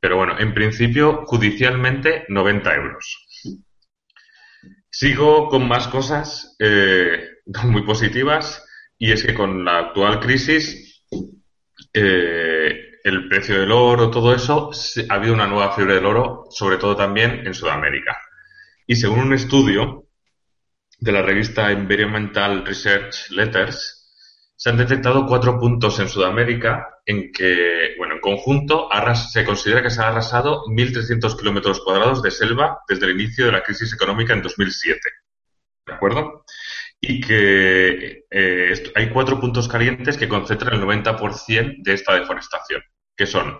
Pero 0.00 0.16
bueno, 0.16 0.38
en 0.38 0.54
principio, 0.54 1.24
judicialmente, 1.26 2.24
90 2.28 2.74
euros. 2.74 3.26
Sigo 4.90 5.48
con 5.48 5.68
más 5.68 5.88
cosas 5.88 6.56
eh, 6.58 7.28
muy 7.64 7.82
positivas 7.82 8.64
y 8.98 9.12
es 9.12 9.22
que 9.22 9.34
con 9.34 9.64
la 9.64 9.78
actual 9.78 10.18
crisis, 10.18 11.04
eh, 11.92 12.88
el 13.04 13.28
precio 13.28 13.60
del 13.60 13.70
oro, 13.70 14.10
todo 14.10 14.34
eso, 14.34 14.70
ha 15.08 15.14
habido 15.14 15.34
una 15.34 15.46
nueva 15.46 15.74
fiebre 15.74 15.94
del 15.94 16.06
oro, 16.06 16.46
sobre 16.50 16.78
todo 16.78 16.96
también 16.96 17.46
en 17.46 17.54
Sudamérica. 17.54 18.18
Y 18.86 18.96
según 18.96 19.20
un 19.20 19.34
estudio 19.34 20.06
de 20.98 21.12
la 21.12 21.22
revista 21.22 21.70
Environmental 21.70 22.66
Research 22.66 23.30
Letters, 23.30 23.97
se 24.58 24.70
han 24.70 24.76
detectado 24.76 25.24
cuatro 25.24 25.56
puntos 25.60 26.00
en 26.00 26.08
Sudamérica 26.08 26.98
en 27.06 27.30
que, 27.30 27.94
bueno, 27.96 28.14
en 28.14 28.20
conjunto 28.20 28.88
se 29.14 29.44
considera 29.44 29.84
que 29.84 29.88
se 29.90 30.02
han 30.02 30.08
arrasado 30.08 30.64
1.300 30.66 31.38
kilómetros 31.38 31.80
cuadrados 31.80 32.22
de 32.22 32.32
selva 32.32 32.80
desde 32.88 33.06
el 33.06 33.12
inicio 33.12 33.46
de 33.46 33.52
la 33.52 33.62
crisis 33.62 33.94
económica 33.94 34.32
en 34.32 34.42
2007. 34.42 35.00
¿De 35.86 35.92
acuerdo? 35.92 36.44
Y 37.00 37.20
que 37.20 38.24
eh, 38.28 38.90
hay 38.96 39.10
cuatro 39.10 39.38
puntos 39.38 39.68
calientes 39.68 40.18
que 40.18 40.26
concentran 40.26 40.74
el 40.74 40.82
90% 40.82 41.76
de 41.84 41.92
esta 41.92 42.16
deforestación, 42.16 42.82
que 43.16 43.26
son 43.26 43.58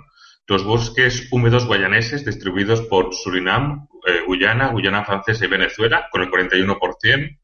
los 0.49 0.65
bosques 0.65 1.29
húmedos 1.31 1.65
guayaneses 1.67 2.25
distribuidos 2.25 2.81
por 2.83 3.15
Surinam, 3.15 3.87
eh, 4.05 4.23
Guyana, 4.27 4.73
Guyana 4.73 5.05
Francesa 5.05 5.45
y 5.45 5.49
Venezuela, 5.49 6.09
con 6.11 6.23
el 6.23 6.29
41%, 6.29 7.39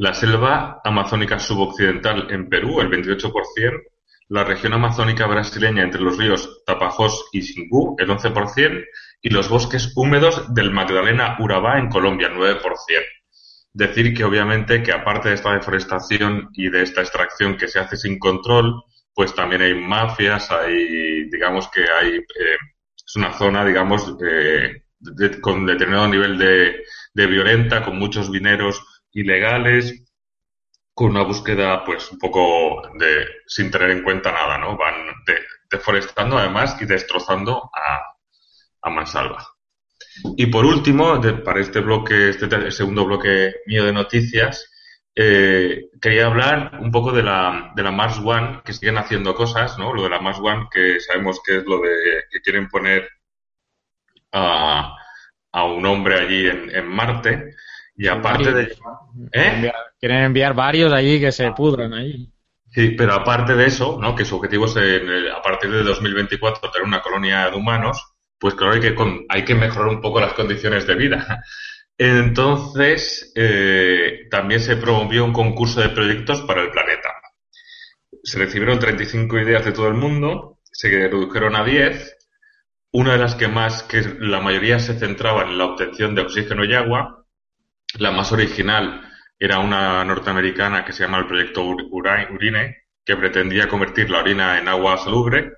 la 0.00 0.14
selva 0.14 0.80
amazónica 0.82 1.38
suboccidental 1.38 2.30
en 2.30 2.48
Perú, 2.48 2.80
el 2.80 2.88
28%, 2.88 3.82
la 4.30 4.44
región 4.44 4.72
amazónica 4.72 5.26
brasileña 5.26 5.82
entre 5.82 6.00
los 6.00 6.16
ríos 6.16 6.62
Tapajós 6.64 7.26
y 7.32 7.42
Xingu, 7.42 7.96
el 7.98 8.08
11%, 8.08 8.82
y 9.20 9.28
los 9.28 9.50
bosques 9.50 9.92
húmedos 9.96 10.54
del 10.54 10.70
Magdalena 10.70 11.36
Urabá 11.38 11.78
en 11.78 11.90
Colombia, 11.90 12.28
el 12.28 12.36
9%. 12.36 12.62
Decir 13.74 14.14
que 14.14 14.24
obviamente 14.24 14.82
que 14.82 14.92
aparte 14.92 15.28
de 15.28 15.34
esta 15.34 15.52
deforestación 15.52 16.48
y 16.54 16.70
de 16.70 16.82
esta 16.82 17.02
extracción 17.02 17.58
que 17.58 17.68
se 17.68 17.80
hace 17.80 17.98
sin 17.98 18.18
control, 18.18 18.82
pues 19.12 19.34
también 19.34 19.60
hay 19.60 19.74
mafias, 19.74 20.50
hay, 20.50 21.28
digamos 21.28 21.68
que 21.68 21.82
hay, 21.82 22.16
eh, 22.16 22.56
es 22.96 23.16
una 23.16 23.34
zona, 23.34 23.66
digamos, 23.66 24.16
eh, 24.26 24.82
con 25.42 25.66
determinado 25.66 26.08
nivel 26.08 26.38
de, 26.38 26.84
de 27.12 27.26
violenta, 27.26 27.84
con 27.84 27.98
muchos 27.98 28.30
vineros 28.30 28.82
ilegales, 29.12 30.04
con 30.94 31.10
una 31.10 31.22
búsqueda 31.22 31.84
pues 31.84 32.10
un 32.12 32.18
poco 32.18 32.82
de 32.98 33.26
sin 33.46 33.70
tener 33.70 33.90
en 33.90 34.02
cuenta 34.02 34.32
nada, 34.32 34.58
¿no? 34.58 34.76
Van 34.76 34.94
deforestando 35.70 36.36
además 36.38 36.76
y 36.80 36.84
destrozando 36.84 37.70
a, 37.74 38.02
a 38.82 38.90
mansalva. 38.90 39.46
Y 40.36 40.46
por 40.46 40.64
último, 40.64 41.20
para 41.44 41.60
este 41.60 41.80
bloque, 41.80 42.30
este 42.30 42.70
segundo 42.70 43.04
bloque 43.04 43.54
mío 43.66 43.84
de 43.84 43.92
noticias, 43.92 44.70
eh, 45.14 45.88
quería 46.00 46.26
hablar 46.26 46.78
un 46.80 46.90
poco 46.90 47.12
de 47.12 47.22
la, 47.22 47.72
de 47.74 47.82
la 47.82 47.90
Mars 47.90 48.18
One, 48.22 48.62
que 48.64 48.72
siguen 48.72 48.98
haciendo 48.98 49.34
cosas, 49.34 49.78
¿no? 49.78 49.92
Lo 49.94 50.02
de 50.02 50.10
la 50.10 50.20
Mars 50.20 50.38
One, 50.42 50.68
que 50.70 51.00
sabemos 51.00 51.40
que 51.44 51.58
es 51.58 51.64
lo 51.64 51.80
de 51.80 52.24
que 52.30 52.40
quieren 52.40 52.68
poner 52.68 53.08
a, 54.32 54.96
a 55.52 55.64
un 55.64 55.86
hombre 55.86 56.18
allí 56.20 56.46
en, 56.48 56.74
en 56.74 56.86
Marte. 56.86 57.54
Y 58.00 58.08
aparte 58.08 58.50
de... 58.50 58.62
¿eh? 59.32 59.72
Quieren 60.00 60.22
enviar 60.22 60.54
varios 60.54 60.90
allí 60.90 61.20
que 61.20 61.30
se 61.30 61.52
pudran 61.52 61.92
ahí. 61.92 62.32
Sí, 62.70 62.92
pero 62.96 63.12
aparte 63.12 63.54
de 63.54 63.66
eso, 63.66 63.98
¿no? 64.00 64.14
que 64.14 64.24
su 64.24 64.36
objetivo 64.36 64.64
es 64.64 64.74
a 64.74 65.42
partir 65.42 65.70
de 65.70 65.82
2024 65.82 66.70
tener 66.70 66.88
una 66.88 67.02
colonia 67.02 67.50
de 67.50 67.56
humanos, 67.58 68.14
pues 68.38 68.54
claro, 68.54 68.72
hay 68.72 68.80
que, 68.80 68.96
hay 69.28 69.44
que 69.44 69.54
mejorar 69.54 69.88
un 69.88 70.00
poco 70.00 70.18
las 70.18 70.32
condiciones 70.32 70.86
de 70.86 70.94
vida. 70.94 71.44
Entonces, 71.98 73.34
eh, 73.36 74.28
también 74.30 74.62
se 74.62 74.76
promovió 74.76 75.22
un 75.22 75.34
concurso 75.34 75.82
de 75.82 75.90
proyectos 75.90 76.40
para 76.40 76.62
el 76.62 76.70
planeta. 76.70 77.10
Se 78.22 78.38
recibieron 78.38 78.78
35 78.78 79.38
ideas 79.40 79.62
de 79.66 79.72
todo 79.72 79.88
el 79.88 79.94
mundo, 79.94 80.60
se 80.62 80.88
redujeron 80.88 81.54
a 81.54 81.64
10. 81.64 82.16
Una 82.92 83.12
de 83.12 83.18
las 83.18 83.34
que 83.34 83.48
más, 83.48 83.82
que 83.82 84.02
la 84.20 84.40
mayoría 84.40 84.78
se 84.78 84.98
centraba 84.98 85.42
en 85.42 85.58
la 85.58 85.66
obtención 85.66 86.14
de 86.14 86.22
oxígeno 86.22 86.64
y 86.64 86.72
agua, 86.72 87.19
la 87.98 88.10
más 88.10 88.32
original 88.32 89.08
era 89.38 89.58
una 89.58 90.04
norteamericana 90.04 90.84
que 90.84 90.92
se 90.92 91.04
llama 91.04 91.18
el 91.18 91.26
Proyecto 91.26 91.64
Urine, 91.64 92.84
que 93.04 93.16
pretendía 93.16 93.68
convertir 93.68 94.10
la 94.10 94.20
orina 94.20 94.58
en 94.58 94.68
agua 94.68 94.98
salubre, 94.98 95.54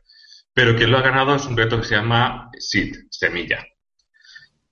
pero 0.54 0.76
quien 0.76 0.90
lo 0.90 0.98
ha 0.98 1.02
ganado 1.02 1.34
es 1.34 1.44
un 1.46 1.54
proyecto 1.54 1.80
que 1.80 1.86
se 1.86 1.96
llama 1.96 2.50
SEED, 2.58 2.94
semilla. 3.10 3.66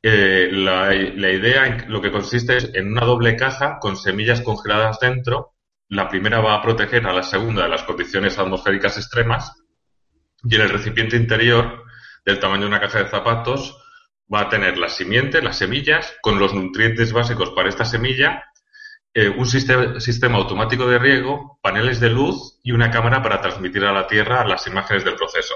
Eh, 0.02 0.48
la, 0.52 0.94
idea 0.94 1.66
en 1.66 1.92
lo 1.92 2.00
que 2.00 2.10
consiste 2.10 2.56
es 2.56 2.70
en 2.74 2.92
una 2.92 3.04
doble 3.04 3.36
caja 3.36 3.78
con 3.80 3.96
semillas 3.96 4.40
congeladas 4.40 4.98
dentro. 5.00 5.54
La 5.88 6.08
primera 6.08 6.40
va 6.40 6.54
a 6.54 6.62
proteger 6.62 7.06
a 7.06 7.12
la 7.12 7.22
segunda 7.22 7.64
de 7.64 7.68
las 7.68 7.82
condiciones 7.82 8.38
atmosféricas 8.38 8.96
extremas 8.96 9.52
y 10.42 10.54
en 10.54 10.62
el 10.62 10.70
recipiente 10.70 11.16
interior, 11.16 11.84
del 12.24 12.38
tamaño 12.38 12.62
de 12.62 12.68
una 12.68 12.80
caja 12.80 13.02
de 13.02 13.10
zapatos, 13.10 13.76
va 14.32 14.42
a 14.42 14.48
tener 14.48 14.78
la 14.78 14.88
simiente, 14.88 15.42
las 15.42 15.58
semillas, 15.58 16.16
con 16.22 16.38
los 16.38 16.54
nutrientes 16.54 17.12
básicos 17.12 17.50
para 17.50 17.68
esta 17.68 17.84
semilla, 17.84 18.44
eh, 19.12 19.28
un 19.28 19.46
sistema, 19.46 20.36
automático 20.36 20.86
de 20.86 20.98
riego, 20.98 21.58
paneles 21.62 21.98
de 21.98 22.10
luz 22.10 22.60
y 22.62 22.70
una 22.70 22.90
cámara 22.90 23.22
para 23.22 23.40
transmitir 23.40 23.84
a 23.84 23.92
la 23.92 24.06
Tierra 24.06 24.46
las 24.46 24.66
imágenes 24.68 25.04
del 25.04 25.16
proceso. 25.16 25.54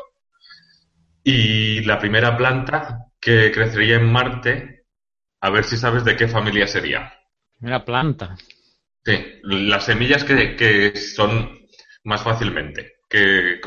Y 1.23 1.81
la 1.85 1.99
primera 1.99 2.37
planta 2.37 3.07
que 3.21 3.53
crecería 3.53 3.97
en 3.97 4.11
Marte, 4.11 4.87
a 5.41 5.51
ver 5.51 5.65
si 5.65 5.77
sabes 5.77 6.05
de 6.05 6.17
qué 6.17 6.27
familia 6.27 6.67
sería. 6.67 7.13
Primera 7.57 7.85
planta. 7.85 8.37
Sí, 9.05 9.41
las 9.45 9.85
semillas 9.85 10.25
que, 10.25 10.97
son 10.97 11.67
más 12.03 12.23
fácilmente, 12.23 12.97
que, 13.09 13.61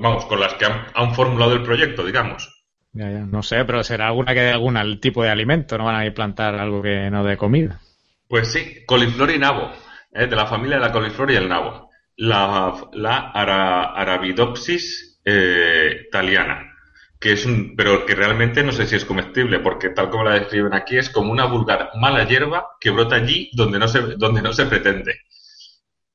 vamos, 0.00 0.24
con 0.24 0.40
las 0.40 0.54
que 0.54 0.64
han 0.64 1.14
formulado 1.14 1.52
el 1.52 1.62
proyecto, 1.62 2.04
digamos. 2.06 2.59
No 2.92 3.42
sé, 3.42 3.64
pero 3.64 3.84
será 3.84 4.08
alguna 4.08 4.34
que 4.34 4.40
dé 4.40 4.50
algún 4.50 5.00
tipo 5.00 5.22
de 5.22 5.30
alimento, 5.30 5.78
no 5.78 5.84
van 5.84 5.96
a 5.96 6.06
ir 6.06 6.12
plantar 6.12 6.56
algo 6.56 6.82
que 6.82 7.08
no 7.10 7.22
dé 7.22 7.36
comida. 7.36 7.80
Pues 8.28 8.48
sí, 8.52 8.84
coliflor 8.86 9.30
y 9.30 9.38
nabo, 9.38 9.70
¿eh? 10.12 10.26
de 10.26 10.36
la 10.36 10.46
familia 10.46 10.76
de 10.76 10.82
la 10.86 10.92
coliflor 10.92 11.30
y 11.30 11.36
el 11.36 11.48
nabo. 11.48 11.88
La, 12.16 12.74
la 12.92 13.30
Arabidopsis 13.30 15.20
eh, 15.24 16.08
taliana, 16.10 16.74
que 17.18 17.32
es 17.32 17.46
un, 17.46 17.74
pero 17.76 18.04
que 18.04 18.14
realmente 18.14 18.62
no 18.64 18.72
sé 18.72 18.86
si 18.86 18.96
es 18.96 19.04
comestible, 19.04 19.60
porque 19.60 19.90
tal 19.90 20.10
como 20.10 20.24
la 20.24 20.34
describen 20.34 20.74
aquí 20.74 20.98
es 20.98 21.10
como 21.10 21.30
una 21.30 21.46
vulgar 21.46 21.90
mala 21.94 22.26
hierba 22.26 22.66
que 22.80 22.90
brota 22.90 23.16
allí 23.16 23.50
donde 23.52 23.78
no 23.78 23.88
se, 23.88 24.00
donde 24.16 24.42
no 24.42 24.52
se 24.52 24.66
pretende. 24.66 25.20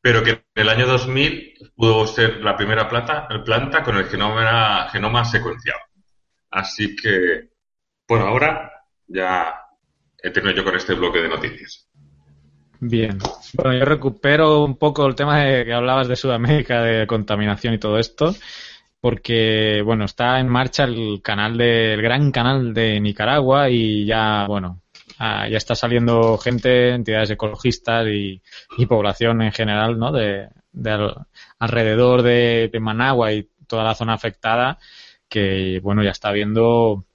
Pero 0.01 0.23
que 0.23 0.31
en 0.31 0.41
el 0.55 0.69
año 0.69 0.85
2000 0.85 1.71
pudo 1.75 2.05
ser 2.05 2.37
la 2.41 2.55
primera 2.55 2.87
planta, 2.89 3.27
planta 3.43 3.83
con 3.83 3.97
el 3.97 4.05
genoma, 4.05 4.89
genoma 4.91 5.25
secuenciado. 5.25 5.79
Así 6.51 6.95
que, 6.95 7.49
bueno, 8.07 8.27
ahora 8.27 8.71
ya 9.07 9.55
he 10.21 10.31
terminado 10.31 10.57
yo 10.57 10.65
con 10.65 10.75
este 10.75 10.93
bloque 10.93 11.19
de 11.19 11.29
noticias. 11.29 11.87
Bien. 12.79 13.17
Bueno, 13.53 13.77
yo 13.77 13.85
recupero 13.85 14.63
un 14.63 14.77
poco 14.77 15.05
el 15.07 15.15
tema 15.15 15.39
de 15.43 15.65
que 15.65 15.73
hablabas 15.73 16.07
de 16.07 16.15
Sudamérica, 16.15 16.81
de 16.81 17.07
contaminación 17.07 17.73
y 17.73 17.79
todo 17.79 17.97
esto, 17.97 18.35
porque, 18.99 19.81
bueno, 19.83 20.05
está 20.05 20.39
en 20.39 20.49
marcha 20.49 20.83
el 20.83 21.21
canal 21.23 21.57
del 21.57 22.01
gran 22.01 22.31
canal 22.31 22.73
de 22.73 22.99
Nicaragua 22.99 23.69
y 23.69 24.05
ya, 24.05 24.45
bueno, 24.47 24.81
ah, 25.19 25.47
ya 25.47 25.57
está 25.57 25.75
saliendo 25.75 26.37
gente, 26.37 26.89
entidades 26.89 27.29
ecologistas 27.29 28.07
y, 28.07 28.41
población 28.87 29.41
en 29.41 29.51
general, 29.51 29.97
¿no? 29.97 30.11
De, 30.11 30.49
alrededor 31.59 32.21
de, 32.23 32.69
Managua 32.81 33.31
y 33.31 33.49
toda 33.67 33.83
la 33.83 33.95
zona 33.95 34.13
afectada, 34.13 34.77
que 35.29 35.79
bueno, 35.81 36.03
ya 36.03 36.11
está 36.11 36.31
viendo 36.31 37.05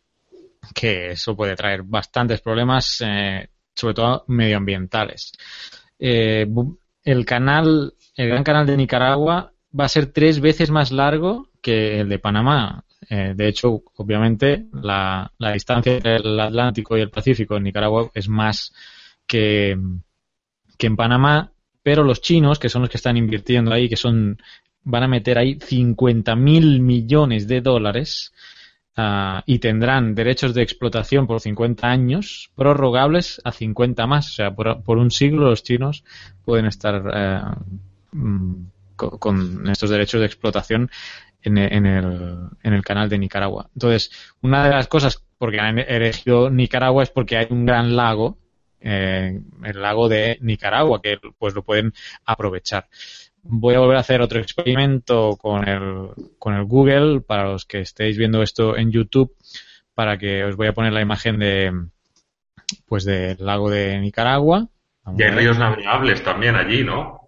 que 0.75 1.12
eso 1.12 1.37
puede 1.37 1.57
traer 1.57 1.83
bastantes 1.83 2.40
problemas, 2.40 3.03
eh, 3.05 3.49
sobre 3.75 3.94
todo 3.94 4.25
medioambientales. 4.29 5.33
Eh, 5.99 6.46
el 7.05 7.25
canal, 7.25 7.94
el 8.14 8.29
gran 8.29 8.44
canal 8.44 8.66
de 8.66 8.77
Nicaragua 8.77 9.53
va 9.79 9.85
a 9.85 9.88
ser 9.88 10.07
tres 10.07 10.40
veces 10.40 10.70
más 10.70 10.92
largo 10.92 11.49
que 11.61 12.01
el 12.01 12.09
de 12.09 12.18
Panamá. 12.18 12.85
Eh, 13.09 13.33
de 13.35 13.49
hecho, 13.49 13.83
obviamente, 13.96 14.66
la, 14.73 15.33
distancia 15.53 15.94
entre 15.94 16.16
el 16.16 16.38
Atlántico 16.38 16.96
y 16.96 17.01
el 17.01 17.11
Pacífico 17.11 17.57
en 17.57 17.64
Nicaragua 17.64 18.11
es 18.14 18.29
más 18.29 18.73
que, 19.27 19.77
que 20.77 20.87
en 20.87 20.96
Panamá, 20.96 21.53
pero 21.83 22.05
los 22.05 22.20
chinos, 22.20 22.59
que 22.59 22.68
son 22.68 22.83
los 22.83 22.90
que 22.90 22.99
están 22.99 23.16
invirtiendo 23.16 23.73
ahí, 23.73 23.88
que 23.88 23.96
son 23.96 24.38
van 24.85 25.03
a 25.03 25.09
meter 25.09 25.38
ahí 25.38 25.59
50 25.61 26.37
mil 26.37 26.81
millones 26.81 27.47
de 27.47 27.61
dólares 27.61 28.33
ah, 28.97 29.43
y 29.47 29.59
tendrán 29.59 30.14
derechos 30.14 30.55
de 30.55 30.62
explotación 30.62 31.27
por 31.27 31.40
50 31.40 31.87
años, 31.87 32.51
prorrogables 32.55 33.40
a 33.45 33.53
50 33.53 34.07
más. 34.07 34.31
O 34.31 34.35
sea, 34.35 34.55
por, 34.55 34.99
un 34.99 35.11
siglo 35.11 35.51
los 35.51 35.62
chinos 35.62 36.05
pueden 36.45 36.66
estar 36.66 37.03
eh, 37.14 37.40
mm, 38.12 38.55
con, 38.97 39.69
estos 39.69 39.90
derechos 39.90 40.21
de 40.21 40.27
explotación 40.27 40.90
en, 41.43 41.59
el, 41.59 42.37
en 42.62 42.73
el 42.73 42.83
canal 42.85 43.09
de 43.09 43.19
Nicaragua. 43.19 43.71
Entonces, 43.75 44.11
una 44.43 44.64
de 44.64 44.71
las 44.71 44.88
cosas 44.88 45.25
porque 45.38 45.59
han 45.59 45.79
elegido 45.79 46.51
Nicaragua 46.51 47.03
es 47.03 47.11
porque 47.11 47.38
hay 47.38 47.47
un 47.49 47.64
gran 47.64 47.97
lago, 47.97 48.37
eh, 48.81 49.40
el 49.64 49.81
lago 49.81 50.09
de 50.09 50.38
Nicaragua, 50.43 51.01
que 51.03 51.19
pues 51.38 51.55
lo 51.55 51.62
pueden 51.62 51.95
aprovechar. 52.27 52.88
Voy 53.42 53.74
a 53.74 53.81
volver 53.81 53.96
a 53.96 54.00
hacer 54.00 54.20
otro 54.20 54.40
experimento 54.40 55.37
con 55.40 55.66
el, 55.68 56.09
con 56.38 56.55
el 56.55 56.64
Google 56.64 57.20
para 57.20 57.50
los 57.50 57.64
que 57.64 57.81
estéis 57.81 58.18
viendo 58.18 58.42
esto 58.42 58.76
en 58.76 58.90
YouTube, 58.90 59.35
para 59.94 60.18
que 60.18 60.44
os 60.44 60.57
voy 60.57 60.68
a 60.68 60.72
poner 60.72 60.92
la 60.92 61.00
imagen 61.00 61.38
de 61.38 61.72
pues 62.87 63.05
del 63.05 63.37
lago 63.40 63.70
de 63.70 63.98
Nicaragua. 63.98 64.68
y 65.16 65.22
hay 65.22 65.31
ríos 65.31 65.59
navegables 65.59 66.22
también 66.22 66.57
allí, 66.57 66.85
¿no? 66.85 67.20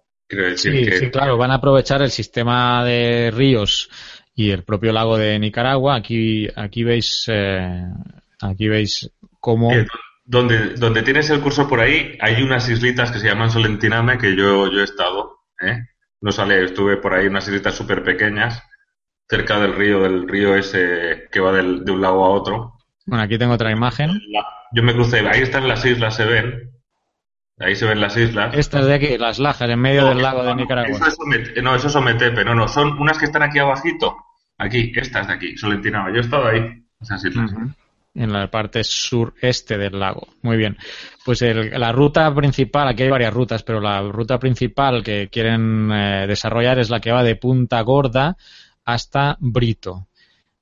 sí, 0.55 0.85
sí, 0.91 1.11
claro, 1.11 1.37
van 1.37 1.51
a 1.51 1.55
aprovechar 1.55 2.01
el 2.01 2.09
sistema 2.09 2.83
de 2.83 3.31
ríos 3.31 3.89
y 4.35 4.51
el 4.51 4.63
propio 4.63 4.91
lago 4.91 5.17
de 5.17 5.37
Nicaragua. 5.37 5.95
Aquí, 5.95 6.47
aquí 6.55 6.83
veis, 6.83 7.25
eh, 7.27 7.85
aquí 8.41 8.67
veis 8.67 9.11
cómo. 9.39 9.71
donde, 10.25 10.75
donde 10.75 11.03
tienes 11.03 11.29
el 11.29 11.41
curso 11.41 11.67
por 11.67 11.81
ahí, 11.81 12.17
hay 12.19 12.41
unas 12.41 12.67
islitas 12.69 13.11
que 13.11 13.19
se 13.19 13.27
llaman 13.27 13.51
Solentiname 13.51 14.17
que 14.17 14.35
yo, 14.35 14.71
yo 14.71 14.79
he 14.79 14.85
estado. 14.85 15.39
¿eh? 15.61 15.79
No 16.23 16.31
sale, 16.31 16.63
estuve 16.63 16.95
por 16.95 17.13
ahí 17.13 17.27
unas 17.27 17.45
islitas 17.47 17.75
súper 17.75 18.01
pequeñas, 18.01 18.63
cerca 19.27 19.59
del 19.59 19.75
río, 19.75 19.99
del 19.99 20.25
río 20.25 20.55
ese 20.55 21.27
que 21.29 21.41
va 21.41 21.51
del, 21.51 21.83
de 21.83 21.91
un 21.91 22.01
lago 22.01 22.25
a 22.25 22.29
otro. 22.29 22.73
Bueno, 23.05 23.25
aquí 23.25 23.37
tengo 23.37 23.53
otra 23.53 23.71
imagen. 23.71 24.09
Yo 24.71 24.83
me 24.83 24.93
crucé, 24.93 25.19
ahí 25.27 25.41
están 25.41 25.67
las 25.67 25.83
islas, 25.85 26.15
se 26.15 26.23
ven, 26.23 26.71
Ahí 27.59 27.75
se 27.75 27.85
ven 27.85 27.99
las 27.99 28.15
islas. 28.15 28.55
Estas 28.55 28.85
de 28.85 28.93
aquí, 28.93 29.17
las 29.17 29.37
lajas, 29.37 29.69
en 29.69 29.79
medio 29.79 30.05
del 30.05 30.21
lago 30.21 30.43
de 30.43 30.55
Nicaragua. 30.55 30.97
no, 31.61 31.75
eso 31.75 31.87
es 31.87 31.95
Ometepe, 31.95 32.45
no, 32.45 32.55
no, 32.55 32.69
son 32.69 32.97
unas 32.99 33.17
que 33.17 33.25
están 33.25 33.43
aquí 33.43 33.59
abajito. 33.59 34.15
Aquí, 34.57 34.93
estas 34.95 35.27
de 35.27 35.33
aquí, 35.33 35.57
Solentinama. 35.57 36.09
Yo 36.11 36.17
he 36.17 36.21
estado 36.21 36.47
ahí, 36.47 36.85
esas 37.01 37.23
islas. 37.25 37.53
En 38.15 38.31
la 38.31 38.49
parte 38.51 38.83
sureste 38.83 39.77
del 39.77 39.99
lago. 39.99 40.27
Muy 40.43 40.55
bien. 40.55 40.77
Pues 41.25 41.41
la 41.41 41.91
ruta 41.91 42.33
principal, 42.35 42.87
aquí 42.87 43.03
hay 43.03 43.09
varias 43.09 43.33
rutas, 43.33 43.63
pero 43.63 43.79
la 43.79 44.01
ruta 44.03 44.37
principal 44.37 45.03
que 45.03 45.29
quieren 45.31 45.91
eh, 45.91 46.25
desarrollar 46.27 46.77
es 46.77 46.91
la 46.91 46.99
que 46.99 47.11
va 47.11 47.23
de 47.23 47.35
Punta 47.35 47.81
Gorda 47.81 48.37
hasta 48.85 49.37
Brito, 49.39 50.07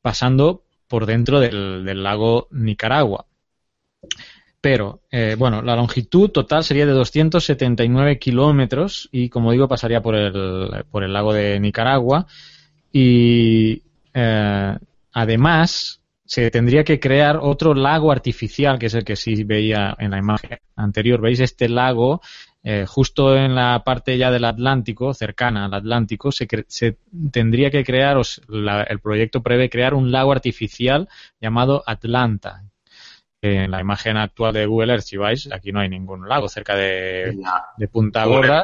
pasando 0.02 0.64
por 0.88 1.06
dentro 1.06 1.40
del 1.40 2.04
lago 2.04 2.48
Nicaragua. 2.52 3.26
Pero, 4.62 5.02
eh, 5.10 5.36
bueno, 5.38 5.64
la 5.64 5.76
longitud 5.76 6.30
total 6.30 6.64
sería 6.64 6.86
de 6.86 6.92
279 6.92 8.20
kilómetros 8.20 9.10
y, 9.12 9.28
como 9.28 9.52
digo, 9.52 9.68
pasaría 9.68 10.04
por 10.04 10.16
el, 10.16 10.86
por 10.92 11.04
el 11.04 11.12
lago 11.12 11.34
de 11.34 11.60
Nicaragua. 11.60 12.28
Y, 12.94 13.82
eh, 14.14 14.78
además, 15.14 16.01
se 16.32 16.50
tendría 16.50 16.86
que 16.86 16.98
crear 16.98 17.40
otro 17.42 17.74
lago 17.74 18.10
artificial, 18.10 18.80
que 18.80 18.86
es 18.86 18.94
el 18.94 19.04
que 19.04 19.18
sí 19.18 19.44
veía 19.44 19.98
en 20.00 20.12
la 20.12 20.18
imagen 20.18 20.60
anterior. 20.78 21.20
¿Veis 21.20 21.42
este 21.42 21.68
lago? 21.68 22.22
Eh, 22.64 22.86
justo 22.88 23.36
en 23.36 23.54
la 23.54 23.84
parte 23.84 24.18
ya 24.18 24.32
del 24.32 24.46
Atlántico, 24.46 25.14
cercana 25.14 25.66
al 25.66 25.74
Atlántico, 25.74 26.32
se, 26.32 26.48
se 26.70 26.96
tendría 27.34 27.70
que 27.70 27.84
crear, 27.84 28.16
el 28.88 29.00
proyecto 29.02 29.44
prevé 29.44 29.70
crear 29.70 29.94
un 29.94 30.10
lago 30.10 30.32
artificial 30.32 31.10
llamado 31.42 31.84
Atlanta, 31.86 32.64
en 33.42 33.70
la 33.70 33.82
imagen 33.82 34.16
actual 34.16 34.54
de 34.54 34.68
Google 34.68 34.94
Earth, 34.94 35.04
si 35.04 35.18
vais, 35.18 35.52
aquí 35.52 35.74
no 35.74 35.82
hay 35.82 35.90
ningún 35.90 36.30
lago 36.30 36.48
cerca 36.48 36.76
de, 36.78 37.36
Punta 37.92 38.24
Gorda. 38.24 38.64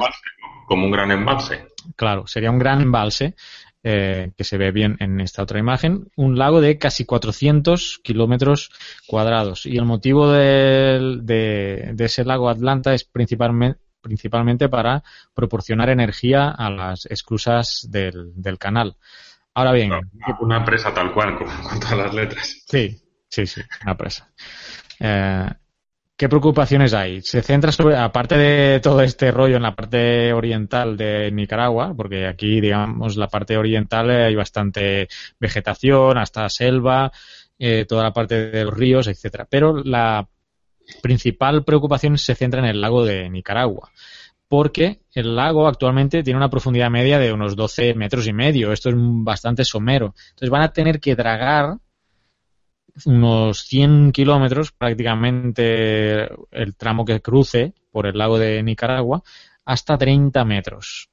Como 0.68 0.86
un 0.86 0.92
gran 0.92 1.12
embalse. 1.12 1.68
Claro, 1.98 2.28
sería 2.28 2.50
un 2.50 2.60
gran 2.60 2.82
embalse 2.82 3.36
eh, 3.90 4.32
que 4.36 4.44
se 4.44 4.58
ve 4.58 4.72
bien 4.72 4.98
en 5.00 5.22
esta 5.22 5.44
otra 5.44 5.60
imagen. 5.60 6.12
Un 6.18 6.38
lago 6.38 6.60
de 6.60 6.78
casi 6.78 7.06
400 7.06 8.02
kilómetros 8.04 8.70
cuadrados. 9.08 9.66
Y 9.66 9.78
el 9.78 9.86
motivo 9.86 10.30
de, 10.32 11.20
de, 11.22 11.96
ese 11.98 12.26
lago 12.26 12.50
Atlanta 12.50 12.94
es 12.94 13.06
principalmente, 13.06 13.80
principalmente 14.02 14.68
para 14.68 15.04
proporcionar 15.34 15.90
energía 15.90 16.50
a 16.50 16.70
las 16.70 17.06
esclusas 17.06 17.88
del, 17.90 18.34
del 18.36 18.58
canal. 18.58 18.98
Ahora 19.54 19.72
bien. 19.72 19.92
Una 20.42 20.66
presa 20.66 20.94
tal 20.94 21.14
cual, 21.14 21.38
con, 21.38 21.48
con 21.48 21.80
todas 21.80 21.98
las 21.98 22.14
letras. 22.14 22.64
Sí, 22.68 23.02
Sí, 23.30 23.46
sí, 23.46 23.62
una 23.84 23.98
presa. 23.98 24.32
Eh, 25.00 25.50
¿Qué 26.18 26.28
preocupaciones 26.28 26.96
hay? 26.96 27.22
Se 27.22 27.44
centra 27.44 27.72
sobre, 27.72 27.96
aparte 27.96 28.36
de 28.36 28.80
todo 28.80 29.02
este 29.02 29.30
rollo 29.30 29.58
en 29.58 29.62
la 29.62 29.76
parte 29.76 30.34
oriental 30.34 30.98
de 30.98 31.32
Nicaragua, 31.32 31.94
porque 31.96 32.26
aquí, 32.26 32.60
digamos, 32.60 33.18
la 33.18 33.28
parte 33.28 33.56
oriental 33.56 34.10
hay 34.10 34.34
bastante 34.34 35.08
vegetación, 35.40 36.18
hasta 36.18 36.50
selva, 36.50 37.12
eh, 37.60 37.86
toda 37.88 38.02
la 38.02 38.14
parte 38.14 38.50
de 38.50 38.64
los 38.66 38.74
ríos, 38.74 39.06
etcétera. 39.06 39.46
Pero 39.48 39.84
la 39.84 40.28
principal 41.04 41.64
preocupación 41.64 42.18
se 42.18 42.34
centra 42.34 42.62
en 42.62 42.66
el 42.66 42.82
lago 42.82 43.06
de 43.06 43.30
Nicaragua, 43.30 43.92
porque 44.48 45.02
el 45.14 45.36
lago 45.36 45.68
actualmente 45.68 46.24
tiene 46.24 46.38
una 46.38 46.50
profundidad 46.50 46.90
media 46.90 47.20
de 47.20 47.32
unos 47.32 47.56
12 47.56 47.94
metros 47.94 48.26
y 48.26 48.34
medio. 48.34 48.72
Esto 48.72 48.90
es 48.90 48.96
bastante 48.98 49.64
somero. 49.64 50.16
Entonces 50.30 50.50
van 50.50 50.64
a 50.64 50.74
tener 50.74 51.00
que 51.00 51.16
dragar 51.16 51.78
unos 53.06 53.62
100 53.62 54.12
kilómetros, 54.12 54.72
prácticamente 54.72 56.24
el 56.52 56.76
tramo 56.76 57.06
que 57.06 57.22
cruce 57.22 57.74
por 57.92 58.08
el 58.08 58.18
lago 58.18 58.38
de 58.40 58.64
Nicaragua, 58.64 59.24
hasta 59.66 59.98
30 59.98 60.44
metros. 60.46 61.10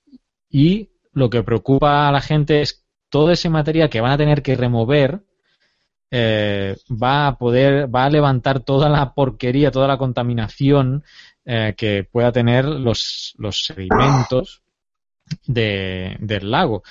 Y 0.48 0.90
lo 1.12 1.30
que 1.30 1.42
preocupa 1.42 2.08
a 2.08 2.12
la 2.12 2.20
gente 2.20 2.60
es 2.60 2.84
todo 3.08 3.30
ese 3.30 3.48
material 3.50 3.90
que 3.90 4.00
van 4.00 4.12
a 4.12 4.18
tener 4.18 4.42
que 4.42 4.56
remover 4.56 5.22
eh, 6.16 6.76
va 6.90 7.26
a 7.26 7.38
poder, 7.38 7.92
va 7.92 8.04
a 8.04 8.10
levantar 8.10 8.60
toda 8.60 8.88
la 8.88 9.14
porquería, 9.14 9.72
toda 9.72 9.88
la 9.88 9.98
contaminación 9.98 11.02
eh, 11.44 11.74
que 11.76 12.04
pueda 12.04 12.30
tener 12.30 12.64
los, 12.66 13.34
los 13.36 13.64
sedimentos 13.64 14.62
de, 15.46 16.16
del 16.20 16.52
lago. 16.52 16.84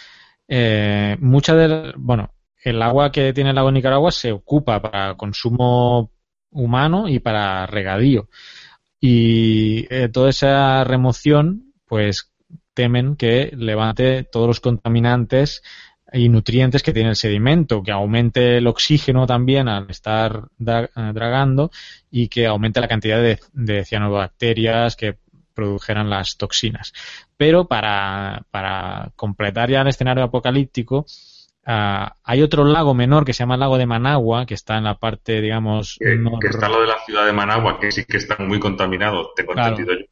Eh, 0.46 1.16
mucha 1.22 1.56
de, 1.56 1.94
bueno, 1.96 2.32
el 2.63 2.82
agua 2.82 3.12
que 3.12 3.34
tiene 3.34 3.49
el 3.49 3.56
lago 3.56 3.71
Nicaragua 3.71 4.12
se 4.12 4.32
ocupa 4.32 4.82
para 4.82 5.15
consumo 5.15 6.12
humano 6.52 7.08
y 7.10 7.19
para 7.19 7.65
regadío. 7.65 8.30
Y 8.99 9.86
eh, 9.93 10.08
toda 10.08 10.30
esa 10.30 10.84
remoción, 10.86 11.73
pues 11.86 12.32
temen 12.73 13.15
que 13.17 13.52
levante 13.56 14.23
todos 14.23 14.47
los 14.47 14.60
contaminantes 14.62 15.62
y 16.12 16.30
nutrientes 16.30 16.84
que 16.84 16.93
tiene 16.93 17.10
el 17.10 17.15
sedimento, 17.15 17.84
que 17.84 17.91
aumente 17.91 18.58
el 18.58 18.67
oxígeno 18.67 19.28
también 19.28 19.67
al 19.67 19.89
estar 19.89 20.47
eh, 20.65 20.88
dragando 21.13 21.71
y 22.10 22.30
que 22.30 22.47
aumente 22.47 22.80
la 22.80 22.88
cantidad 22.88 23.21
de, 23.21 23.86
cianobacterias 23.86 24.95
que 24.95 25.17
produjeran 25.54 26.10
las 26.10 26.38
toxinas. 26.38 26.93
Pero 27.36 27.67
para 27.67 28.45
completar 29.15 29.69
ya 29.69 29.82
el 29.82 29.88
escenario 29.88 30.23
apocalíptico, 30.23 31.06
Ah, 31.65 32.17
hay 32.23 32.41
otro 32.41 32.65
lago 32.65 32.93
menor 32.93 33.23
que 33.26 33.34
se 33.34 33.39
llama 33.39 33.54
el 33.54 33.62
lago 33.62 33.78
de 33.78 33.86
Managua, 33.86 34.45
que 34.45 34.54
está 34.54 34.78
en 34.78 34.84
la 34.84 34.95
parte, 34.95 35.41
digamos... 35.41 35.97
Que, 35.99 36.13
está 36.47 36.67
lo 36.67 36.82
de 36.82 36.88
la 36.88 36.99
ciudad 37.06 37.26
de 37.26 37.34
Managua, 37.34 37.80
que 37.80 37.91
sí 37.91 38.04
que 38.06 38.17
está 38.17 38.38
muy 38.39 38.60
contaminado, 38.60 39.32
tengo 39.36 39.54
entendido 39.54 39.93
yo. 39.93 40.06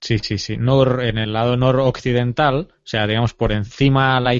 Sí, 0.00 0.18
sí, 0.18 0.38
sí. 0.38 0.56
Nor, 0.56 1.02
en 1.02 1.18
el 1.18 1.32
lado 1.32 1.56
noroccidental, 1.56 2.68
o 2.70 2.86
sea, 2.86 3.06
digamos 3.08 3.34
por 3.34 3.50
encima 3.50 4.16
a 4.16 4.20
la 4.20 4.30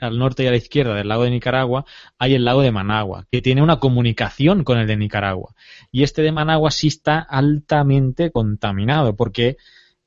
al 0.00 0.18
norte 0.18 0.42
y 0.42 0.46
a 0.48 0.50
la 0.50 0.56
izquierda 0.56 0.94
del 0.94 1.08
lago 1.08 1.22
de 1.22 1.30
Nicaragua, 1.30 1.84
hay 2.18 2.34
el 2.34 2.44
lago 2.44 2.62
de 2.62 2.72
Managua, 2.72 3.26
que 3.30 3.40
tiene 3.40 3.62
una 3.62 3.78
comunicación 3.78 4.64
con 4.64 4.78
el 4.78 4.88
de 4.88 4.96
Nicaragua. 4.96 5.54
Y 5.92 6.02
este 6.02 6.22
de 6.22 6.32
Managua 6.32 6.72
sí 6.72 6.88
está 6.88 7.20
altamente 7.20 8.32
contaminado, 8.32 9.14
porque 9.14 9.56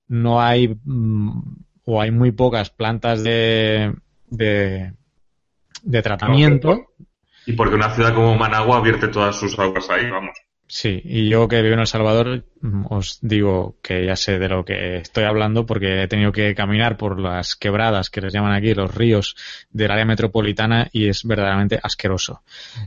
no 0.09 0.41
hay 0.41 0.75
mm, 0.83 1.41
o 1.85 2.01
hay 2.01 2.11
muy 2.11 2.31
pocas 2.33 2.69
plantas 2.69 3.23
de, 3.23 3.95
de, 4.29 4.91
de 5.83 6.01
tratamiento. 6.01 6.87
Y 7.45 7.53
porque 7.53 7.75
una 7.75 7.93
ciudad 7.93 8.13
como 8.13 8.35
Managua 8.35 8.81
vierte 8.81 9.07
todas 9.07 9.35
sus 9.35 9.57
aguas 9.57 9.89
ahí, 9.89 10.09
vamos. 10.09 10.37
Sí, 10.69 11.01
y 11.05 11.29
yo 11.29 11.47
que 11.47 11.61
vivo 11.61 11.75
en 11.75 11.79
El 11.79 11.87
Salvador 11.87 12.43
mm, 12.59 12.87
os 12.89 13.19
digo 13.21 13.77
que 13.81 14.05
ya 14.05 14.17
sé 14.17 14.37
de 14.37 14.49
lo 14.49 14.65
que 14.65 14.97
estoy 14.97 15.23
hablando 15.23 15.65
porque 15.65 16.03
he 16.03 16.07
tenido 16.09 16.33
que 16.33 16.53
caminar 16.55 16.97
por 16.97 17.21
las 17.21 17.55
quebradas 17.55 18.09
que 18.09 18.19
les 18.19 18.33
llaman 18.33 18.51
aquí, 18.51 18.73
los 18.73 18.93
ríos 18.93 19.37
del 19.69 19.91
área 19.91 20.03
metropolitana 20.03 20.89
y 20.91 21.07
es 21.07 21.23
verdaderamente 21.23 21.79
asqueroso. 21.81 22.41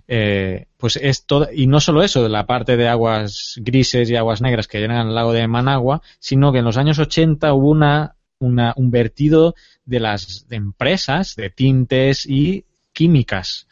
Eh, 0.07 0.66
pues 0.76 0.96
es 0.96 1.24
todo, 1.24 1.48
y 1.50 1.66
no 1.68 1.81
solo 1.81 2.03
eso, 2.03 2.22
de 2.22 2.29
la 2.29 2.44
parte 2.44 2.76
de 2.76 2.87
aguas 2.87 3.55
grises 3.57 4.11
y 4.11 4.16
aguas 4.16 4.42
negras 4.42 4.68
que 4.68 4.79
llenan 4.79 5.09
el 5.09 5.14
lago 5.14 5.33
de 5.33 5.48
Managua, 5.48 6.03
sino 6.18 6.53
que 6.53 6.59
en 6.59 6.66
los 6.66 6.76
años 6.76 6.98
80 6.98 7.55
hubo 7.55 7.70
una, 7.70 8.16
una 8.38 8.74
un 8.76 8.90
vertido 8.90 9.55
de 9.87 10.00
las 10.00 10.46
empresas 10.50 11.35
de 11.35 11.48
tintes 11.48 12.26
y 12.26 12.66
químicas 13.00 13.66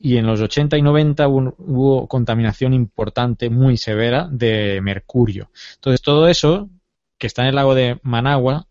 y 0.00 0.16
en 0.16 0.26
los 0.26 0.40
80 0.40 0.76
y 0.76 0.82
90 0.82 1.28
hubo, 1.28 2.08
contaminación 2.08 2.74
importante, 2.74 3.50
muy 3.50 3.76
severa, 3.76 4.28
de 4.28 4.80
mercurio. 4.80 5.52
Entonces, 5.76 6.02
todo 6.02 6.26
eso, 6.26 6.68
que 7.18 7.28
está 7.28 7.42
en 7.42 7.48
el 7.50 7.54
lago 7.54 7.76
de 7.76 8.00
Managua, 8.02 8.66